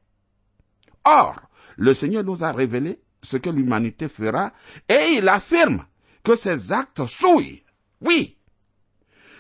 Or, 1.05 1.41
le 1.77 1.95
Seigneur 1.95 2.25
nous 2.25 2.43
a 2.43 2.51
révélé 2.51 3.01
ce 3.23 3.37
que 3.37 3.51
l'humanité 3.51 4.09
fera 4.09 4.53
et 4.89 5.15
il 5.17 5.29
affirme 5.29 5.85
que 6.23 6.37
ses 6.37 6.73
actes 6.73 7.07
souillent. 7.07 7.65
Oui. 8.01 8.37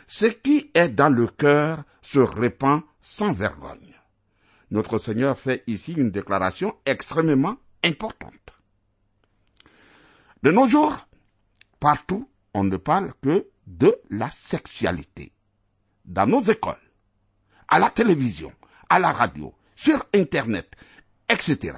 Ce 0.06 0.26
qui 0.26 0.70
est 0.75 0.88
dans 0.88 1.08
le 1.08 1.28
cœur 1.28 1.84
se 2.02 2.18
répand 2.18 2.82
sans 3.00 3.32
vergogne 3.32 3.90
notre 4.70 4.99
Seigneur 4.99 5.38
fait 5.38 5.62
ici 5.66 5.92
une 5.92 6.10
déclaration 6.10 6.76
extrêmement 6.87 7.56
importante. 7.84 8.32
De 10.42 10.50
nos 10.50 10.66
jours, 10.66 10.96
partout, 11.80 12.28
on 12.54 12.64
ne 12.64 12.76
parle 12.76 13.12
que 13.20 13.49
de 13.66 13.94
la 14.10 14.30
sexualité. 14.30 15.32
Dans 16.04 16.26
nos 16.26 16.40
écoles, 16.40 16.80
à 17.68 17.78
la 17.78 17.90
télévision, 17.90 18.52
à 18.88 18.99
la 18.99 19.12
radio, 19.12 19.54
sur 19.76 20.04
Internet, 20.14 20.75
etc. 21.28 21.75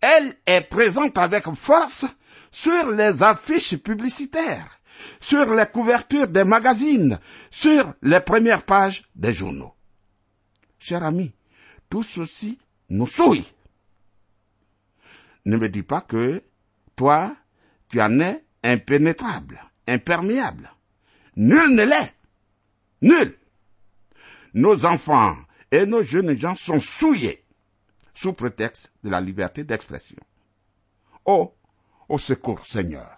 Elle 0.00 0.34
est 0.46 0.62
présente 0.62 1.18
avec 1.18 1.44
force 1.54 2.06
sur 2.50 2.90
les 2.90 3.22
affiches 3.22 3.76
publicitaires, 3.76 4.80
sur 5.20 5.52
les 5.52 5.66
couvertures 5.66 6.28
des 6.28 6.44
magazines, 6.44 7.18
sur 7.50 7.94
les 8.02 8.20
premières 8.20 8.64
pages 8.64 9.04
des 9.14 9.34
journaux. 9.34 9.74
Chers 10.78 11.04
amis, 11.04 11.32
tout 11.90 12.02
ceci 12.02 12.58
nous 12.88 13.06
souille. 13.06 13.44
Ne 15.44 15.56
me 15.56 15.68
dis 15.68 15.82
pas 15.82 16.00
que 16.00 16.42
toi, 16.96 17.36
tu 17.88 18.00
en 18.00 18.20
es 18.20 18.44
impénétrable, 18.62 19.60
imperméable. 19.86 20.70
Nul 21.36 21.74
ne 21.74 21.84
l'est. 21.84 22.14
Nul. 23.02 23.36
Nos 24.54 24.84
enfants 24.84 25.36
et 25.70 25.86
nos 25.86 26.02
jeunes 26.02 26.36
gens 26.36 26.56
sont 26.56 26.80
souillés 26.80 27.44
sous 28.20 28.34
prétexte 28.34 28.92
de 29.02 29.08
la 29.08 29.20
liberté 29.20 29.64
d'expression. 29.64 30.18
Oh, 31.24 31.54
au 32.08 32.18
secours 32.18 32.66
Seigneur. 32.66 33.16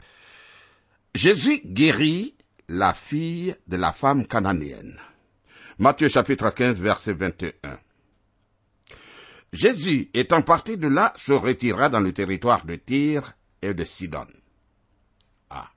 Jésus 1.12 1.60
guérit 1.64 2.36
la 2.68 2.94
fille 2.94 3.56
de 3.66 3.76
la 3.76 3.92
femme 3.92 4.28
cananéenne. 4.28 5.00
Matthieu 5.78 6.08
chapitre 6.08 6.50
15 6.50 6.80
verset 6.80 7.14
21. 7.14 7.52
Jésus, 9.52 10.08
étant 10.14 10.42
parti 10.42 10.78
de 10.78 10.86
là, 10.86 11.12
se 11.16 11.32
retira 11.32 11.88
dans 11.88 12.00
le 12.00 12.12
territoire 12.12 12.64
de 12.64 12.76
Tyr 12.76 13.34
et 13.60 13.74
de 13.74 13.84
Sidon. 13.84 14.28
Ah. 15.50 15.70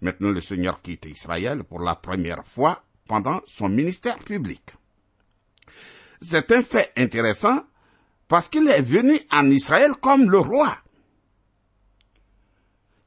Maintenant, 0.00 0.30
le 0.30 0.40
Seigneur 0.40 0.80
quitte 0.80 1.04
Israël 1.04 1.64
pour 1.64 1.80
la 1.80 1.96
première 1.96 2.46
fois 2.46 2.82
pendant 3.06 3.42
son 3.46 3.68
ministère 3.68 4.18
public. 4.18 4.62
C'est 6.22 6.50
un 6.50 6.62
fait 6.62 6.92
intéressant 6.96 7.67
parce 8.28 8.48
qu'il 8.48 8.68
est 8.68 8.82
venu 8.82 9.18
en 9.32 9.50
Israël 9.50 9.92
comme 10.00 10.30
le 10.30 10.38
roi. 10.38 10.76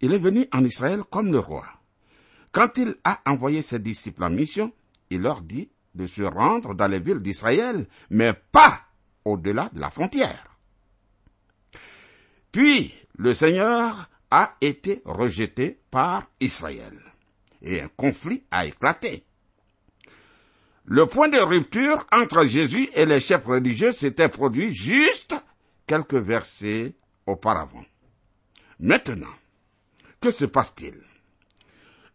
Il 0.01 0.13
est 0.13 0.19
venu 0.19 0.47
en 0.51 0.65
Israël 0.65 1.01
comme 1.10 1.31
le 1.31 1.39
roi. 1.39 1.65
Quand 2.51 2.77
il 2.77 2.95
a 3.03 3.21
envoyé 3.25 3.62
ses 3.62 3.79
disciples 3.79 4.23
en 4.23 4.31
mission, 4.31 4.73
il 5.10 5.21
leur 5.21 5.41
dit 5.41 5.69
de 5.93 6.07
se 6.07 6.23
rendre 6.23 6.73
dans 6.73 6.88
les 6.88 6.99
villes 6.99 7.21
d'Israël, 7.21 7.86
mais 8.10 8.34
pas 8.34 8.81
au-delà 9.23 9.69
de 9.73 9.79
la 9.79 9.91
frontière. 9.91 10.57
Puis 12.51 12.93
le 13.15 13.34
Seigneur 13.34 14.10
a 14.31 14.55
été 14.62 15.01
rejeté 15.05 15.79
par 15.91 16.27
Israël 16.39 16.99
et 17.62 17.81
un 17.81 17.89
conflit 17.89 18.43
a 18.49 18.65
éclaté. 18.65 19.23
Le 20.91 21.06
point 21.06 21.30
de 21.30 21.38
rupture 21.38 22.06
entre 22.12 22.43
Jésus 22.43 22.89
et 22.95 23.06
les 23.06 23.21
chefs 23.21 23.45
religieux 23.45 23.93
s'était 23.93 24.27
produit 24.27 24.73
juste 24.73 25.36
quelques 25.88 26.15
versets 26.15 26.95
auparavant. 27.25 27.86
Maintenant, 28.80 29.34
que 30.19 30.32
se 30.32 30.43
passe-t-il? 30.43 30.95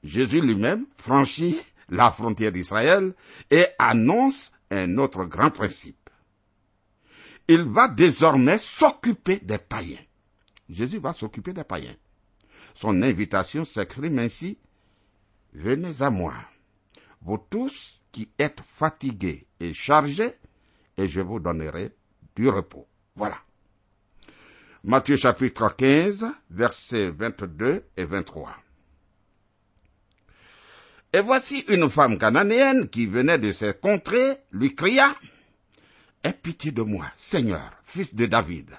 Jésus 0.05 0.43
lui-même 0.43 0.85
franchit 0.99 1.59
la 1.89 2.11
frontière 2.11 2.53
d'Israël 2.53 3.15
et 3.51 3.65
annonce 3.79 4.53
un 4.71 4.99
autre 4.99 5.25
grand 5.25 5.51
principe 5.51 6.07
il 7.49 7.63
va 7.63 7.89
désormais 7.89 8.59
s'occuper 8.59 9.39
des 9.39 9.59
païens. 9.59 10.03
Jésus 10.69 10.99
va 10.99 11.13
s'occuper 11.13 11.53
des 11.53 11.65
païens. 11.65 11.95
Son 12.75 13.03
invitation 13.03 13.65
s'exprime 13.65 14.19
ainsi, 14.19 14.59
Venez 15.53 16.03
à 16.03 16.11
moi, 16.11 16.35
vous 17.23 17.39
tous 17.39 18.03
qui 18.17 18.31
êtes 18.39 18.63
fatigués 18.63 19.47
et 19.61 19.75
chargés, 19.75 20.33
et 20.97 21.07
je 21.07 21.21
vous 21.21 21.39
donnerai 21.39 21.95
du 22.35 22.49
repos. 22.49 22.89
Voilà. 23.15 23.37
Matthieu 24.85 25.17
chapitre 25.17 25.77
15, 25.77 26.25
versets 26.49 27.11
22 27.11 27.85
et 27.95 28.05
23. 28.07 28.57
Et 31.13 31.21
voici 31.21 31.67
une 31.69 31.91
femme 31.91 32.17
cananéenne 32.17 32.89
qui 32.89 33.07
venait 33.07 33.37
de 33.37 33.53
ces 33.53 33.75
contrées 33.75 34.39
lui 34.51 34.75
cria, 34.75 35.15
Aie 36.25 36.33
pitié 36.33 36.73
de 36.73 36.81
moi, 36.81 37.13
Seigneur, 37.19 37.71
fils 37.85 38.15
de 38.15 38.25
David. 38.25 38.71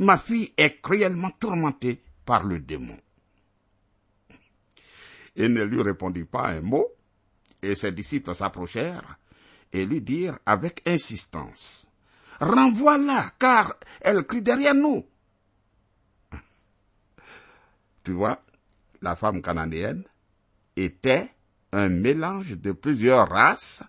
Ma 0.00 0.18
fille 0.18 0.52
est 0.56 0.82
cruellement 0.82 1.30
tourmentée 1.38 2.02
par 2.24 2.42
le 2.42 2.58
démon. 2.58 2.98
Il 5.36 5.52
ne 5.52 5.62
lui 5.62 5.80
répondit 5.80 6.24
pas 6.24 6.48
un 6.48 6.60
mot, 6.60 6.88
et 7.62 7.74
ses 7.74 7.92
disciples 7.92 8.34
s'approchèrent 8.34 9.18
et 9.72 9.86
lui 9.86 10.00
dirent 10.00 10.38
avec 10.46 10.82
insistance, 10.86 11.86
Renvoie-la, 12.40 13.32
car 13.38 13.76
elle 14.00 14.24
crie 14.24 14.42
derrière 14.42 14.74
nous. 14.74 15.04
Tu 18.02 18.12
vois, 18.12 18.42
la 19.02 19.14
femme 19.14 19.42
cananéenne 19.42 20.04
était 20.74 21.30
un 21.72 21.88
mélange 21.88 22.56
de 22.56 22.72
plusieurs 22.72 23.28
races 23.28 23.82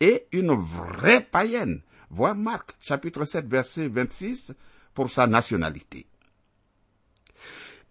et 0.00 0.26
une 0.32 0.52
vraie 0.52 1.22
païenne, 1.22 1.80
Vois 2.10 2.34
Marc 2.34 2.76
chapitre 2.80 3.24
7 3.24 3.46
verset 3.46 3.88
26 3.88 4.52
pour 4.92 5.10
sa 5.10 5.26
nationalité. 5.26 6.06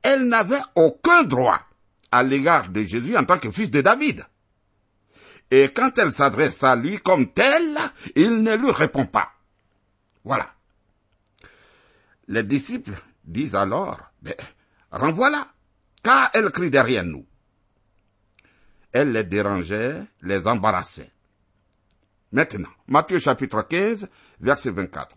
Elle 0.02 0.28
n'avait 0.28 0.62
aucun 0.76 1.24
droit 1.24 1.60
à 2.12 2.24
l'égard 2.24 2.70
de 2.70 2.84
Jésus 2.84 3.18
en 3.18 3.26
tant 3.26 3.40
que 3.40 3.52
fils 3.52 3.72
de 3.72 3.82
David. 3.82 4.26
Et 5.52 5.70
quand 5.74 5.98
elle 5.98 6.12
s'adresse 6.12 6.64
à 6.64 6.76
lui 6.76 6.98
comme 7.00 7.32
tel, 7.32 7.78
il 8.16 8.44
ne 8.44 8.56
lui 8.56 8.72
répond 8.72 9.06
pas. 9.06 9.32
Voilà. 10.24 10.54
Les 12.28 12.44
disciples 12.44 12.96
disent 13.24 13.56
alors, 13.56 14.00
ben, 14.22 14.36
renvoie-la, 14.92 15.48
car 16.02 16.30
elle 16.34 16.52
crie 16.52 16.70
derrière 16.70 17.04
nous. 17.04 17.26
Elle 18.92 19.12
les 19.12 19.24
dérangeait, 19.24 20.04
les 20.22 20.48
embarrassait. 20.48 21.12
Maintenant, 22.32 22.70
Matthieu 22.88 23.20
chapitre 23.20 23.62
15, 23.62 24.08
verset 24.40 24.72
24. 24.72 25.16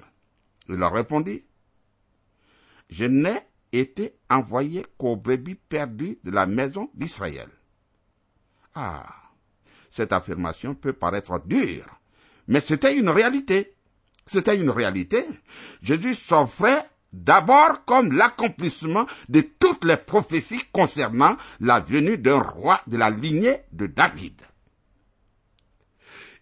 Il 0.69 0.75
leur 0.77 0.93
répondit, 0.93 1.45
je 2.91 3.05
n'ai 3.05 3.41
été 3.73 4.19
envoyé 4.29 4.87
qu'aux 4.99 5.17
brebis 5.17 5.55
perdus 5.55 6.19
de 6.25 6.31
la 6.31 6.47
maison 6.47 6.91
d'Israël. 6.95 7.49
Ah, 8.75 9.07
cette 9.97 10.13
affirmation 10.13 10.75
peut 10.75 10.93
paraître 10.93 11.41
dure, 11.47 11.87
mais 12.49 12.61
c'était 12.61 12.97
une 12.97 13.09
réalité. 13.09 13.73
C'était 14.27 14.57
une 14.57 14.71
réalité. 14.71 15.25
Jésus 15.83 16.15
s'offrait 16.15 16.85
d'abord 17.13 17.85
comme 17.85 18.13
l'accomplissement 18.13 19.07
de 19.29 19.41
toutes 19.41 19.85
les 19.85 19.97
prophéties 19.97 20.65
concernant 20.73 21.37
la 21.61 21.81
venue 21.81 22.19
d'un 22.19 22.41
roi 22.41 22.81
de 22.87 22.97
la 22.99 23.09
lignée 23.09 23.59
de 23.73 23.87
David. 23.87 24.43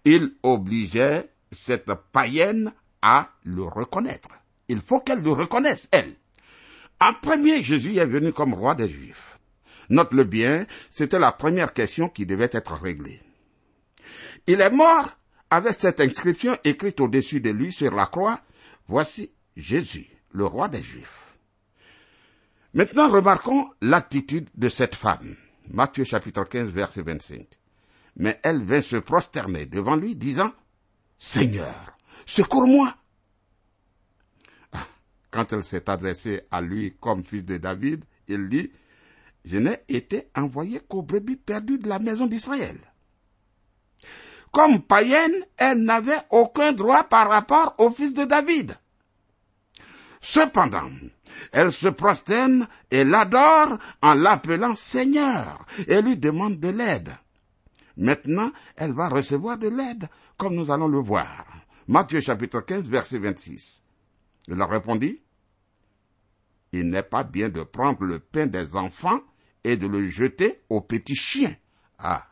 Il 0.04 0.34
obligeait 0.42 1.30
cette 1.52 1.92
païenne 2.12 2.72
à 3.02 3.30
le 3.44 3.62
reconnaître. 3.62 4.30
Il 4.68 4.80
faut 4.80 5.00
qu'elle 5.00 5.22
le 5.22 5.32
reconnaisse, 5.32 5.88
elle. 5.92 6.14
En 7.00 7.12
premier, 7.12 7.62
Jésus 7.62 7.96
est 7.98 8.06
venu 8.06 8.32
comme 8.32 8.54
roi 8.54 8.74
des 8.74 8.88
Juifs. 8.88 9.38
Note-le 9.90 10.24
bien, 10.24 10.66
c'était 10.90 11.18
la 11.18 11.32
première 11.32 11.74
question 11.74 12.08
qui 12.08 12.24
devait 12.24 12.50
être 12.52 12.72
réglée. 12.72 13.20
Il 14.46 14.60
est 14.60 14.70
mort 14.70 15.18
avec 15.50 15.74
cette 15.74 16.00
inscription 16.00 16.56
écrite 16.64 17.00
au-dessus 17.00 17.40
de 17.40 17.50
lui 17.50 17.72
sur 17.72 17.94
la 17.94 18.06
croix. 18.06 18.40
Voici 18.88 19.30
Jésus, 19.56 20.08
le 20.32 20.44
roi 20.44 20.68
des 20.68 20.82
Juifs. 20.82 21.36
Maintenant, 22.74 23.08
remarquons 23.08 23.70
l'attitude 23.80 24.50
de 24.54 24.68
cette 24.68 24.94
femme. 24.94 25.36
Matthieu 25.70 26.04
chapitre 26.04 26.44
15, 26.44 26.68
verset 26.68 27.02
25. 27.02 27.46
Mais 28.16 28.38
elle 28.42 28.62
vint 28.62 28.82
se 28.82 28.96
prosterner 28.96 29.64
devant 29.66 29.96
lui, 29.96 30.16
disant, 30.16 30.52
Seigneur, 31.18 31.96
secours-moi. 32.26 32.94
Quand 35.30 35.52
elle 35.52 35.64
s'est 35.64 35.88
adressée 35.88 36.42
à 36.50 36.60
lui 36.60 36.94
comme 37.00 37.24
fils 37.24 37.44
de 37.44 37.56
David, 37.56 38.04
il 38.28 38.48
dit, 38.48 38.70
Je 39.44 39.56
n'ai 39.56 39.80
été 39.88 40.28
envoyé 40.36 40.80
qu'aux 40.80 41.02
brebis 41.02 41.36
perdues 41.36 41.78
de 41.78 41.88
la 41.88 41.98
maison 41.98 42.26
d'Israël. 42.26 42.78
Comme 44.54 44.82
païenne, 44.82 45.34
elle 45.56 45.82
n'avait 45.82 46.22
aucun 46.30 46.70
droit 46.70 47.02
par 47.02 47.28
rapport 47.28 47.74
au 47.78 47.90
fils 47.90 48.14
de 48.14 48.24
David. 48.24 48.78
Cependant, 50.20 50.90
elle 51.50 51.72
se 51.72 51.88
prosterne 51.88 52.68
et 52.88 53.02
l'adore 53.02 53.78
en 54.00 54.14
l'appelant 54.14 54.76
Seigneur 54.76 55.66
et 55.88 56.00
lui 56.00 56.16
demande 56.16 56.60
de 56.60 56.68
l'aide. 56.68 57.10
Maintenant, 57.96 58.52
elle 58.76 58.92
va 58.92 59.08
recevoir 59.08 59.58
de 59.58 59.68
l'aide, 59.68 60.08
comme 60.36 60.54
nous 60.54 60.70
allons 60.70 60.88
le 60.88 61.00
voir. 61.00 61.44
Matthieu 61.88 62.20
chapitre 62.20 62.60
15, 62.60 62.88
verset 62.88 63.18
26. 63.18 63.82
Il 64.46 64.54
leur 64.54 64.70
répondit, 64.70 65.20
Il 66.70 66.90
n'est 66.90 67.02
pas 67.02 67.24
bien 67.24 67.48
de 67.48 67.64
prendre 67.64 68.04
le 68.04 68.20
pain 68.20 68.46
des 68.46 68.76
enfants 68.76 69.20
et 69.64 69.76
de 69.76 69.88
le 69.88 70.08
jeter 70.08 70.62
aux 70.68 70.80
petits 70.80 71.16
chiens. 71.16 71.56
Ah, 71.98 72.24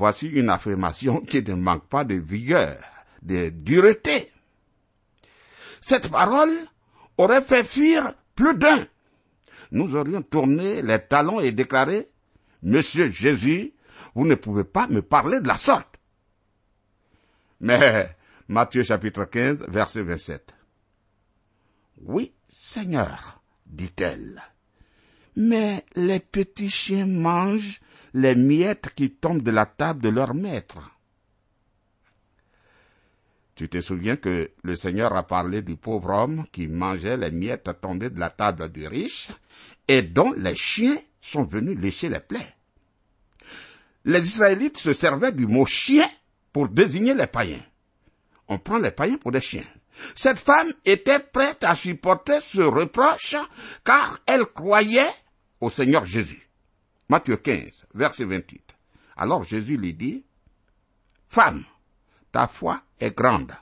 voici 0.00 0.28
une 0.28 0.48
affirmation 0.48 1.20
qui 1.20 1.42
ne 1.42 1.54
manque 1.54 1.86
pas 1.86 2.04
de 2.04 2.14
vigueur, 2.14 2.78
de 3.20 3.50
dureté. 3.50 4.30
Cette 5.82 6.10
parole 6.10 6.50
aurait 7.18 7.42
fait 7.42 7.64
fuir 7.64 8.14
plus 8.34 8.56
d'un. 8.56 8.86
Nous 9.72 9.94
aurions 9.94 10.22
tourné 10.22 10.80
les 10.80 11.00
talons 11.00 11.38
et 11.38 11.52
déclaré, 11.52 12.08
Monsieur 12.62 13.10
Jésus, 13.10 13.74
vous 14.14 14.26
ne 14.26 14.36
pouvez 14.36 14.64
pas 14.64 14.88
me 14.88 15.02
parler 15.02 15.38
de 15.40 15.48
la 15.48 15.58
sorte. 15.58 15.96
Mais 17.60 18.16
Matthieu 18.48 18.82
chapitre 18.82 19.26
15, 19.26 19.66
verset 19.68 20.02
27. 20.02 20.54
Oui, 22.04 22.32
Seigneur, 22.48 23.42
dit-elle. 23.66 24.42
Mais 25.36 25.84
les 25.94 26.20
petits 26.20 26.70
chiens 26.70 27.06
mangent 27.06 27.80
les 28.14 28.34
miettes 28.34 28.90
qui 28.94 29.10
tombent 29.10 29.42
de 29.42 29.50
la 29.50 29.66
table 29.66 30.02
de 30.02 30.08
leur 30.08 30.34
maître. 30.34 30.78
Tu 33.54 33.68
te 33.68 33.80
souviens 33.80 34.16
que 34.16 34.50
le 34.62 34.76
Seigneur 34.76 35.14
a 35.14 35.26
parlé 35.26 35.62
du 35.62 35.76
pauvre 35.76 36.10
homme 36.10 36.46
qui 36.50 36.66
mangeait 36.66 37.16
les 37.16 37.30
miettes 37.30 37.70
tombées 37.80 38.10
de 38.10 38.18
la 38.18 38.30
table 38.30 38.70
du 38.70 38.86
riche 38.86 39.30
et 39.86 40.02
dont 40.02 40.32
les 40.32 40.56
chiens 40.56 40.96
sont 41.20 41.44
venus 41.44 41.78
lécher 41.78 42.08
les 42.08 42.20
plaies. 42.20 42.54
Les 44.06 44.26
Israélites 44.26 44.78
se 44.78 44.94
servaient 44.94 45.32
du 45.32 45.46
mot 45.46 45.66
chien 45.66 46.08
pour 46.52 46.68
désigner 46.68 47.12
les 47.12 47.26
païens 47.26 47.60
on 48.50 48.58
prend 48.58 48.78
les 48.78 48.90
païens 48.90 49.16
pour 49.16 49.32
des 49.32 49.40
chiens. 49.40 49.64
Cette 50.14 50.38
femme 50.38 50.72
était 50.84 51.20
prête 51.20 51.62
à 51.62 51.74
supporter 51.74 52.40
ce 52.40 52.60
reproche 52.60 53.36
car 53.84 54.18
elle 54.26 54.44
croyait 54.44 55.08
au 55.60 55.70
Seigneur 55.70 56.04
Jésus. 56.04 56.49
Matthieu 57.10 57.38
15, 57.38 57.86
verset 57.94 58.24
28. 58.24 58.76
Alors 59.16 59.42
Jésus 59.42 59.76
lui 59.76 59.94
dit, 59.94 60.24
Femme, 61.28 61.64
ta 62.30 62.46
foi 62.46 62.84
est 63.00 63.16
grande, 63.16 63.52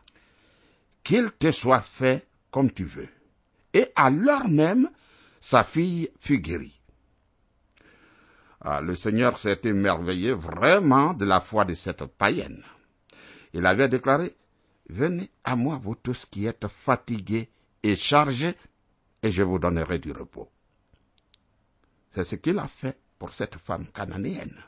qu'il 1.03 1.33
te 1.33 1.51
soit 1.51 1.81
fait 1.81 2.27
comme 2.51 2.71
tu 2.71 2.85
veux. 2.85 3.09
Et 3.73 3.87
à 3.97 4.11
l'heure 4.11 4.47
même, 4.47 4.91
sa 5.41 5.65
fille 5.65 6.11
fut 6.21 6.41
guérie. 6.41 6.79
Ah, 8.61 8.83
le 8.83 8.95
Seigneur 8.95 9.39
s'est 9.39 9.61
émerveillé 9.65 10.35
vraiment 10.35 11.15
de 11.15 11.25
la 11.25 11.41
foi 11.41 11.65
de 11.65 11.73
cette 11.73 12.05
païenne. 12.05 12.63
Il 13.55 13.65
avait 13.65 13.89
déclaré, 13.89 14.37
Venez 14.91 15.31
à 15.45 15.57
moi, 15.57 15.81
vous 15.83 15.95
tous 15.95 16.27
qui 16.31 16.45
êtes 16.45 16.69
fatigués 16.69 17.49
et 17.83 17.97
chargés, 17.97 18.55
et 19.23 19.33
je 19.33 19.43
vous 19.43 19.59
donnerai 19.59 19.99
du 19.99 20.13
repos. 20.13 20.51
C'est 22.11 22.25
ce 22.25 22.37
qu'il 22.37 22.59
a 22.59 22.69
fait 22.69 22.99
pour 23.19 23.33
cette 23.33 23.57
femme 23.57 23.87
cananéenne. 23.89 24.63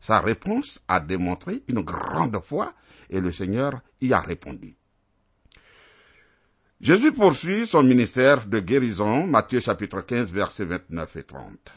Sa 0.00 0.20
réponse 0.20 0.80
a 0.88 1.00
démontré 1.00 1.62
une 1.68 1.80
grande 1.80 2.40
foi 2.42 2.74
et 3.08 3.20
le 3.20 3.30
Seigneur 3.30 3.80
y 4.00 4.12
a 4.12 4.20
répondu. 4.20 4.76
Jésus 6.80 7.12
poursuit 7.12 7.66
son 7.66 7.84
ministère 7.84 8.46
de 8.46 8.58
guérison, 8.58 9.24
Matthieu 9.28 9.60
chapitre 9.60 10.00
15, 10.00 10.32
versets 10.32 10.64
29 10.64 11.16
et 11.16 11.22
30. 11.22 11.74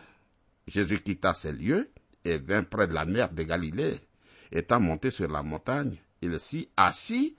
Jésus 0.68 1.02
quitta 1.02 1.36
ces 1.36 1.52
lieux 1.52 1.92
et 2.24 2.40
vint 2.40 2.64
près 2.64 2.88
de 2.88 2.94
la 2.94 3.06
mer 3.06 3.32
de 3.32 3.44
Galilée. 3.44 4.00
Étant 4.52 4.80
monté 4.80 5.12
sur 5.12 5.28
la 5.28 5.44
montagne, 5.44 5.96
il 6.24 6.40
s'y 6.40 6.70
assit. 6.76 7.38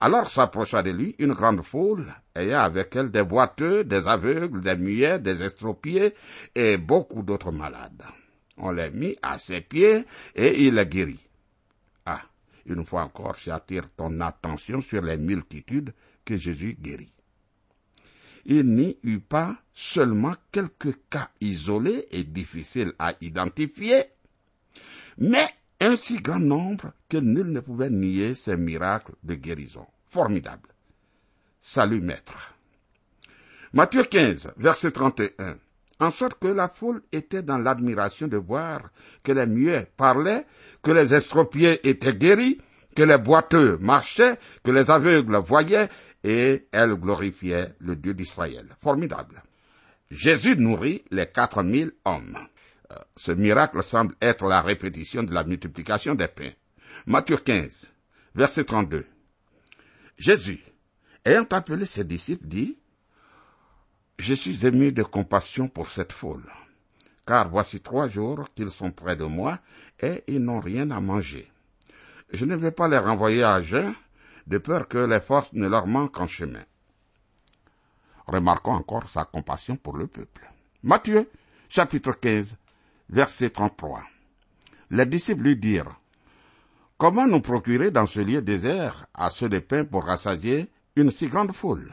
Alors 0.00 0.28
s'approcha 0.28 0.82
de 0.82 0.90
lui 0.90 1.14
une 1.18 1.32
grande 1.32 1.62
foule, 1.62 2.06
ayant 2.34 2.60
avec 2.60 2.94
elle 2.96 3.10
des 3.10 3.22
boiteux, 3.22 3.84
des 3.84 4.06
aveugles, 4.08 4.60
des 4.60 4.76
muets, 4.76 5.18
des 5.18 5.42
estropiés 5.42 6.14
et 6.54 6.76
beaucoup 6.76 7.22
d'autres 7.22 7.52
malades. 7.52 8.02
On 8.56 8.70
les 8.70 8.90
mit 8.90 9.16
à 9.22 9.38
ses 9.38 9.60
pieds 9.60 10.04
et 10.34 10.64
il 10.66 10.74
les 10.74 10.86
guérit. 10.86 11.26
Ah, 12.06 12.22
une 12.66 12.84
fois 12.84 13.02
encore, 13.02 13.36
j'attire 13.42 13.88
ton 13.96 14.20
attention 14.20 14.82
sur 14.82 15.02
les 15.02 15.16
multitudes 15.16 15.92
que 16.24 16.36
Jésus 16.36 16.76
guérit. 16.80 17.12
Il 18.46 18.66
n'y 18.74 18.98
eut 19.02 19.20
pas 19.20 19.56
seulement 19.72 20.34
quelques 20.52 20.96
cas 21.08 21.30
isolés 21.40 22.06
et 22.10 22.24
difficiles 22.24 22.92
à 22.98 23.14
identifier, 23.20 24.04
mais 25.16 25.46
un 25.84 25.96
si 25.96 26.20
grand 26.20 26.38
nombre 26.38 26.92
que 27.08 27.18
nul 27.18 27.52
ne 27.52 27.60
pouvait 27.60 27.90
nier 27.90 28.34
ces 28.34 28.56
miracles 28.56 29.14
de 29.22 29.34
guérison. 29.34 29.86
Formidable. 30.08 30.70
Salut 31.60 32.00
maître. 32.00 32.34
Matthieu 33.72 34.04
15, 34.04 34.52
verset 34.56 34.92
31. 34.92 35.58
En 36.00 36.10
sorte 36.10 36.38
que 36.38 36.48
la 36.48 36.68
foule 36.68 37.02
était 37.12 37.42
dans 37.42 37.58
l'admiration 37.58 38.28
de 38.28 38.36
voir 38.36 38.90
que 39.22 39.32
les 39.32 39.46
muets 39.46 39.86
parlaient, 39.96 40.46
que 40.82 40.90
les 40.90 41.14
estropiés 41.14 41.86
étaient 41.86 42.14
guéris, 42.14 42.58
que 42.96 43.02
les 43.02 43.18
boiteux 43.18 43.76
marchaient, 43.78 44.38
que 44.62 44.70
les 44.70 44.90
aveugles 44.90 45.36
voyaient, 45.36 45.88
et 46.22 46.66
elle 46.72 46.94
glorifiait 46.94 47.74
le 47.80 47.96
Dieu 47.96 48.14
d'Israël. 48.14 48.74
Formidable. 48.82 49.42
Jésus 50.10 50.56
nourrit 50.56 51.04
les 51.10 51.26
quatre 51.26 51.62
mille 51.62 51.92
hommes. 52.04 52.38
Ce 53.16 53.32
miracle 53.32 53.82
semble 53.82 54.14
être 54.20 54.46
la 54.46 54.60
répétition 54.60 55.22
de 55.22 55.32
la 55.32 55.44
multiplication 55.44 56.14
des 56.14 56.28
pains. 56.28 56.52
Matthieu 57.06 57.36
15, 57.36 57.92
verset 58.34 58.64
32. 58.64 59.06
Jésus, 60.16 60.62
ayant 61.24 61.46
appelé 61.50 61.86
ses 61.86 62.04
disciples, 62.04 62.46
dit, 62.46 62.78
Je 64.18 64.34
suis 64.34 64.66
ému 64.66 64.92
de 64.92 65.02
compassion 65.02 65.68
pour 65.68 65.88
cette 65.88 66.12
foule, 66.12 66.44
car 67.26 67.48
voici 67.48 67.80
trois 67.80 68.08
jours 68.08 68.46
qu'ils 68.54 68.70
sont 68.70 68.90
près 68.90 69.16
de 69.16 69.24
moi 69.24 69.58
et 70.00 70.22
ils 70.26 70.42
n'ont 70.42 70.60
rien 70.60 70.90
à 70.90 71.00
manger. 71.00 71.50
Je 72.32 72.44
ne 72.44 72.56
vais 72.56 72.70
pas 72.72 72.88
les 72.88 72.98
renvoyer 72.98 73.42
à 73.44 73.60
jeun, 73.62 73.94
de 74.46 74.58
peur 74.58 74.88
que 74.88 74.98
les 74.98 75.20
forces 75.20 75.52
ne 75.52 75.66
leur 75.68 75.86
manquent 75.86 76.20
en 76.20 76.28
chemin. 76.28 76.64
Remarquons 78.26 78.72
encore 78.72 79.08
sa 79.08 79.24
compassion 79.24 79.76
pour 79.76 79.96
le 79.96 80.06
peuple. 80.06 80.50
Matthieu, 80.82 81.30
chapitre 81.68 82.12
15, 82.12 82.56
verset 83.08 83.50
33. 83.50 84.02
Les 84.90 85.06
disciples 85.06 85.42
lui 85.42 85.56
dirent, 85.56 86.00
Comment 86.96 87.26
nous 87.26 87.40
procurer 87.40 87.90
dans 87.90 88.06
ce 88.06 88.20
lieu 88.20 88.40
désert 88.40 89.06
assez 89.14 89.48
de 89.48 89.58
pain 89.58 89.84
pour 89.84 90.04
rassasier 90.04 90.70
une 90.96 91.10
si 91.10 91.26
grande 91.26 91.52
foule? 91.52 91.92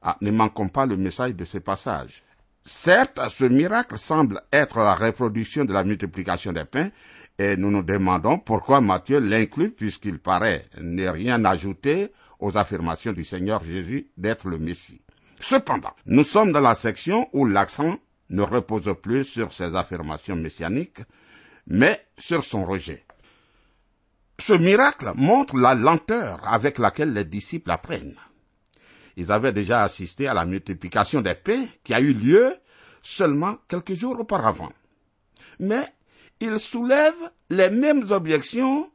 Ah, 0.00 0.16
ne 0.20 0.30
manquons 0.30 0.68
pas 0.68 0.86
le 0.86 0.96
message 0.96 1.34
de 1.34 1.44
ce 1.44 1.58
passage. 1.58 2.22
Certes, 2.64 3.18
ce 3.30 3.44
miracle 3.44 3.98
semble 3.98 4.40
être 4.52 4.78
la 4.78 4.94
reproduction 4.94 5.64
de 5.64 5.72
la 5.72 5.84
multiplication 5.84 6.52
des 6.52 6.64
pains, 6.64 6.90
et 7.38 7.56
nous 7.56 7.70
nous 7.70 7.82
demandons 7.82 8.38
pourquoi 8.38 8.80
Matthieu 8.80 9.18
l'inclut 9.18 9.70
puisqu'il 9.70 10.18
paraît 10.18 10.64
ne 10.80 11.08
rien 11.08 11.44
ajouter 11.44 12.12
aux 12.38 12.56
affirmations 12.56 13.12
du 13.12 13.24
Seigneur 13.24 13.64
Jésus 13.64 14.08
d'être 14.16 14.48
le 14.48 14.58
Messie. 14.58 15.00
Cependant, 15.40 15.94
nous 16.06 16.24
sommes 16.24 16.52
dans 16.52 16.60
la 16.60 16.74
section 16.74 17.28
où 17.32 17.46
l'accent 17.46 17.98
ne 18.30 18.42
repose 18.42 18.94
plus 19.02 19.24
sur 19.24 19.52
ses 19.52 19.74
affirmations 19.74 20.36
messianiques, 20.36 21.00
mais 21.66 22.06
sur 22.16 22.44
son 22.44 22.64
rejet. 22.64 23.04
Ce 24.40 24.52
miracle 24.52 25.12
montre 25.14 25.56
la 25.56 25.74
lenteur 25.74 26.46
avec 26.46 26.78
laquelle 26.78 27.12
les 27.12 27.24
disciples 27.24 27.70
apprennent. 27.70 28.16
Ils 29.16 29.32
avaient 29.32 29.52
déjà 29.52 29.82
assisté 29.82 30.28
à 30.28 30.34
la 30.34 30.44
multiplication 30.44 31.20
des 31.20 31.34
pains 31.34 31.66
qui 31.82 31.92
a 31.92 32.00
eu 32.00 32.12
lieu 32.12 32.54
seulement 33.02 33.56
quelques 33.68 33.94
jours 33.94 34.20
auparavant. 34.20 34.72
Mais 35.58 35.92
ils 36.40 36.60
soulèvent 36.60 37.32
les 37.50 37.70
mêmes 37.70 38.10
objections, 38.10 38.90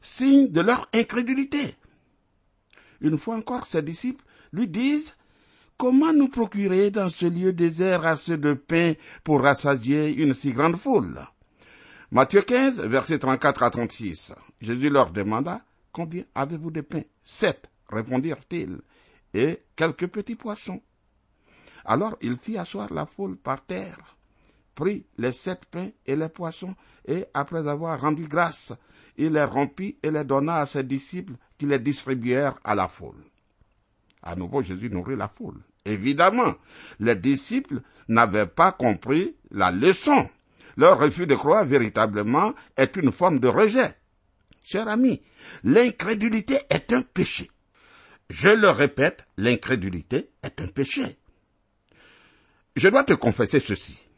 signe 0.00 0.50
de 0.50 0.62
leur 0.62 0.88
incrédulité. 0.94 1.74
Une 3.02 3.18
fois 3.18 3.36
encore, 3.36 3.66
ses 3.66 3.82
disciples 3.82 4.24
lui 4.52 4.68
disent 4.68 5.16
Comment 5.78 6.14
nous 6.14 6.28
procurer 6.28 6.90
dans 6.90 7.10
ce 7.10 7.26
lieu 7.26 7.52
désert 7.52 8.06
assez 8.06 8.38
de 8.38 8.54
pain 8.54 8.94
pour 9.22 9.42
rassasier 9.42 10.08
une 10.08 10.32
si 10.32 10.54
grande 10.54 10.76
foule? 10.76 11.20
Matthieu 12.10 12.40
15, 12.40 12.80
versets 12.86 13.18
34 13.18 13.62
à 13.62 13.68
36. 13.68 14.34
Jésus 14.62 14.88
leur 14.88 15.10
demanda 15.10 15.60
Combien 15.92 16.24
avez-vous 16.34 16.70
de 16.70 16.80
pain? 16.80 17.02
Sept, 17.22 17.70
répondirent-ils, 17.90 18.80
et 19.34 19.64
quelques 19.76 20.06
petits 20.06 20.34
poissons. 20.34 20.80
Alors 21.84 22.16
il 22.22 22.38
fit 22.38 22.56
asseoir 22.56 22.90
la 22.94 23.04
foule 23.04 23.36
par 23.36 23.60
terre, 23.60 24.16
prit 24.74 25.04
les 25.18 25.32
sept 25.32 25.66
pains 25.66 25.90
et 26.06 26.16
les 26.16 26.30
poissons, 26.30 26.74
et 27.06 27.26
après 27.34 27.68
avoir 27.68 28.00
rendu 28.00 28.26
grâce, 28.26 28.72
il 29.18 29.34
les 29.34 29.44
rompit 29.44 29.98
et 30.02 30.10
les 30.10 30.24
donna 30.24 30.56
à 30.56 30.66
ses 30.66 30.84
disciples 30.84 31.34
qui 31.58 31.66
les 31.66 31.78
distribuèrent 31.78 32.58
à 32.64 32.74
la 32.74 32.88
foule. 32.88 33.22
À 34.26 34.34
nouveau, 34.34 34.60
Jésus 34.60 34.90
nourrit 34.90 35.14
la 35.14 35.28
foule. 35.28 35.62
Évidemment, 35.84 36.56
les 36.98 37.14
disciples 37.14 37.80
n'avaient 38.08 38.48
pas 38.48 38.72
compris 38.72 39.36
la 39.52 39.70
leçon. 39.70 40.28
Leur 40.76 40.98
refus 40.98 41.28
de 41.28 41.36
croire 41.36 41.64
véritablement 41.64 42.52
est 42.76 42.96
une 42.96 43.12
forme 43.12 43.38
de 43.38 43.46
rejet. 43.46 43.94
Cher 44.64 44.88
ami, 44.88 45.22
l'incrédulité 45.62 46.58
est 46.70 46.92
un 46.92 47.02
péché. 47.02 47.48
Je 48.28 48.48
le 48.48 48.68
répète, 48.68 49.24
l'incrédulité 49.36 50.30
est 50.42 50.60
un 50.60 50.66
péché. 50.66 51.18
Je 52.74 52.88
dois 52.88 53.04
te 53.04 53.12
confesser 53.12 53.60
ceci. 53.60 54.08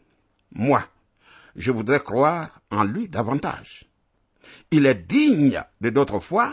Moi, 0.52 0.82
je 1.54 1.70
voudrais 1.70 2.00
croire 2.00 2.62
en 2.70 2.82
lui 2.82 3.10
davantage. 3.10 3.84
Il 4.70 4.86
est 4.86 5.06
digne 5.06 5.62
de 5.80 5.90
notre 5.90 6.18
foi 6.18 6.52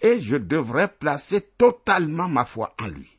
et 0.00 0.20
je 0.20 0.36
devrais 0.36 0.88
placer 0.88 1.40
totalement 1.56 2.28
ma 2.28 2.44
foi 2.44 2.74
en 2.80 2.88
lui. 2.88 3.18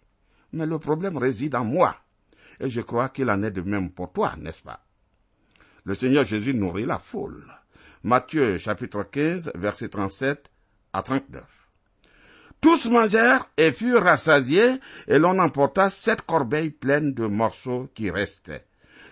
Mais 0.53 0.65
le 0.65 0.79
problème 0.79 1.17
réside 1.17 1.55
en 1.55 1.65
moi. 1.65 1.95
Et 2.59 2.69
je 2.69 2.81
crois 2.81 3.09
qu'il 3.09 3.29
en 3.29 3.43
est 3.43 3.51
de 3.51 3.61
même 3.61 3.91
pour 3.91 4.11
toi, 4.13 4.33
n'est-ce 4.39 4.61
pas? 4.61 4.85
Le 5.83 5.93
Seigneur 5.93 6.25
Jésus 6.25 6.53
nourrit 6.53 6.85
la 6.85 6.99
foule. 6.99 7.45
Matthieu 8.03 8.57
chapitre 8.57 9.03
15, 9.03 9.51
verset 9.55 9.89
37 9.89 10.49
à 10.93 11.01
39. 11.01 11.43
Tous 12.61 12.85
mangèrent 12.89 13.49
et 13.57 13.71
furent 13.71 14.03
rassasiés, 14.03 14.79
et 15.07 15.19
l'on 15.19 15.37
emporta 15.39 15.89
sept 15.89 16.21
corbeilles 16.21 16.71
pleines 16.71 17.13
de 17.13 17.27
morceaux 17.27 17.89
qui 17.93 18.09
restaient. 18.09 18.65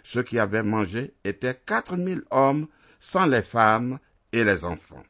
Ceux 0.04 0.24
qui 0.24 0.40
avaient 0.40 0.64
mangé 0.64 1.14
étaient 1.24 1.60
quatre 1.66 1.96
mille 1.98 2.24
hommes, 2.32 2.68
sans 3.00 3.26
les 3.26 3.42
femmes 3.42 4.00
et 4.34 4.44
les 4.44 4.66
enfants. 4.66 5.04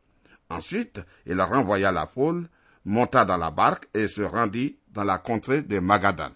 Ensuite, 0.49 1.03
il 1.25 1.41
renvoya 1.41 1.91
la 1.91 2.05
foule, 2.05 2.47
monta 2.85 3.25
dans 3.25 3.37
la 3.37 3.49
barque 3.49 3.87
et 3.95 4.07
se 4.07 4.21
rendit 4.21 4.77
dans 4.89 5.03
la 5.03 5.17
contrée 5.17 5.63
de 5.63 5.79
Magadan. 5.79 6.31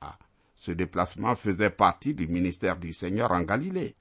Ah, 0.00 0.16
ce 0.54 0.70
déplacement 0.70 1.34
faisait 1.34 1.70
partie 1.70 2.14
du 2.14 2.28
ministère 2.28 2.76
du 2.76 2.92
Seigneur 2.92 3.32
en 3.32 3.40
Galilée. 3.42 3.94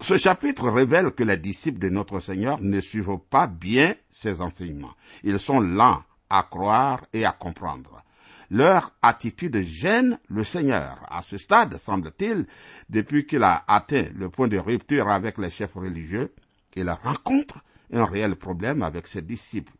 Ce 0.00 0.16
chapitre 0.16 0.68
révèle 0.70 1.12
que 1.12 1.22
les 1.22 1.36
disciples 1.36 1.78
de 1.78 1.88
notre 1.88 2.20
Seigneur 2.20 2.60
ne 2.60 2.80
suivent 2.80 3.18
pas 3.30 3.46
bien 3.46 3.94
ses 4.10 4.40
enseignements. 4.40 4.94
Ils 5.22 5.38
sont 5.38 5.60
lents 5.60 6.02
à 6.30 6.42
croire 6.44 7.04
et 7.12 7.24
à 7.24 7.32
comprendre. 7.32 8.02
Leur 8.50 8.92
attitude 9.02 9.58
gêne 9.60 10.18
le 10.28 10.44
Seigneur. 10.44 10.98
À 11.08 11.22
ce 11.22 11.38
stade, 11.38 11.76
semble-t-il, 11.76 12.46
depuis 12.88 13.26
qu'il 13.26 13.42
a 13.42 13.64
atteint 13.66 14.06
le 14.14 14.28
point 14.28 14.48
de 14.48 14.58
rupture 14.58 15.08
avec 15.08 15.38
les 15.38 15.50
chefs 15.50 15.74
religieux, 15.74 16.32
il 16.76 16.90
rencontre 16.90 17.58
un 17.92 18.04
réel 18.04 18.36
problème 18.36 18.82
avec 18.82 19.06
ses 19.06 19.22
disciples. 19.22 19.72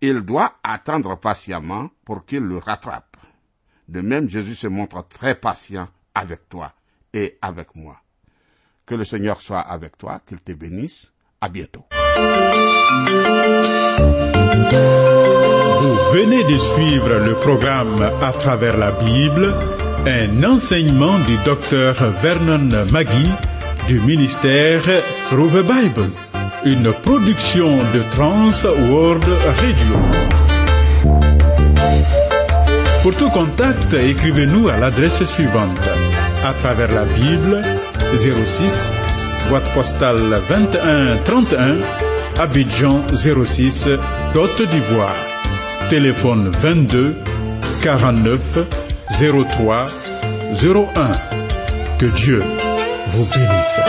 Il 0.00 0.22
doit 0.22 0.54
attendre 0.62 1.18
patiemment 1.18 1.90
pour 2.04 2.24
qu'il 2.24 2.42
le 2.42 2.58
rattrape. 2.58 3.16
De 3.88 4.00
même, 4.00 4.28
Jésus 4.28 4.54
se 4.54 4.66
montre 4.66 5.06
très 5.08 5.34
patient 5.34 5.88
avec 6.14 6.48
toi 6.48 6.72
et 7.12 7.38
avec 7.40 7.74
moi. 7.74 8.00
Que 8.84 8.94
le 8.94 9.04
Seigneur 9.04 9.40
soit 9.40 9.60
avec 9.60 9.96
toi, 9.96 10.20
qu'il 10.26 10.40
te 10.40 10.52
bénisse. 10.52 11.12
À 11.40 11.48
bientôt. 11.50 11.84
Vous 15.80 15.94
venez 16.14 16.44
de 16.44 16.56
suivre 16.56 17.14
le 17.18 17.34
programme 17.34 18.00
À 18.22 18.32
travers 18.32 18.78
la 18.78 18.92
Bible, 18.92 19.54
un 20.06 20.42
enseignement 20.44 21.18
du 21.20 21.36
docteur 21.44 21.94
Vernon 22.22 22.68
Magui 22.90 23.30
du 23.88 24.00
ministère 24.00 24.82
Through 25.28 25.50
the 25.50 25.62
Bible, 25.62 26.08
une 26.64 26.92
production 26.92 27.76
de 27.94 28.02
Trans 28.14 28.64
World 28.90 29.24
Radio. 29.24 29.96
Pour 33.02 33.14
tout 33.14 33.30
contact, 33.30 33.94
écrivez-nous 33.94 34.68
à 34.68 34.76
l'adresse 34.78 35.22
suivante. 35.24 35.78
À 36.44 36.52
travers 36.54 36.90
la 36.92 37.04
Bible, 37.04 37.62
06, 38.16 38.90
boîte 39.48 39.72
postale 39.74 40.40
21 40.48 41.16
31, 41.24 41.76
Abidjan 42.40 43.02
06, 43.12 43.90
Côte 44.34 44.62
d'Ivoire. 44.70 45.14
Téléphone 45.88 46.50
22 46.60 47.16
49 47.82 48.40
03 49.20 49.86
01. 50.52 50.86
Que 51.98 52.06
Dieu 52.06 52.42
rajaynysa 53.16 53.82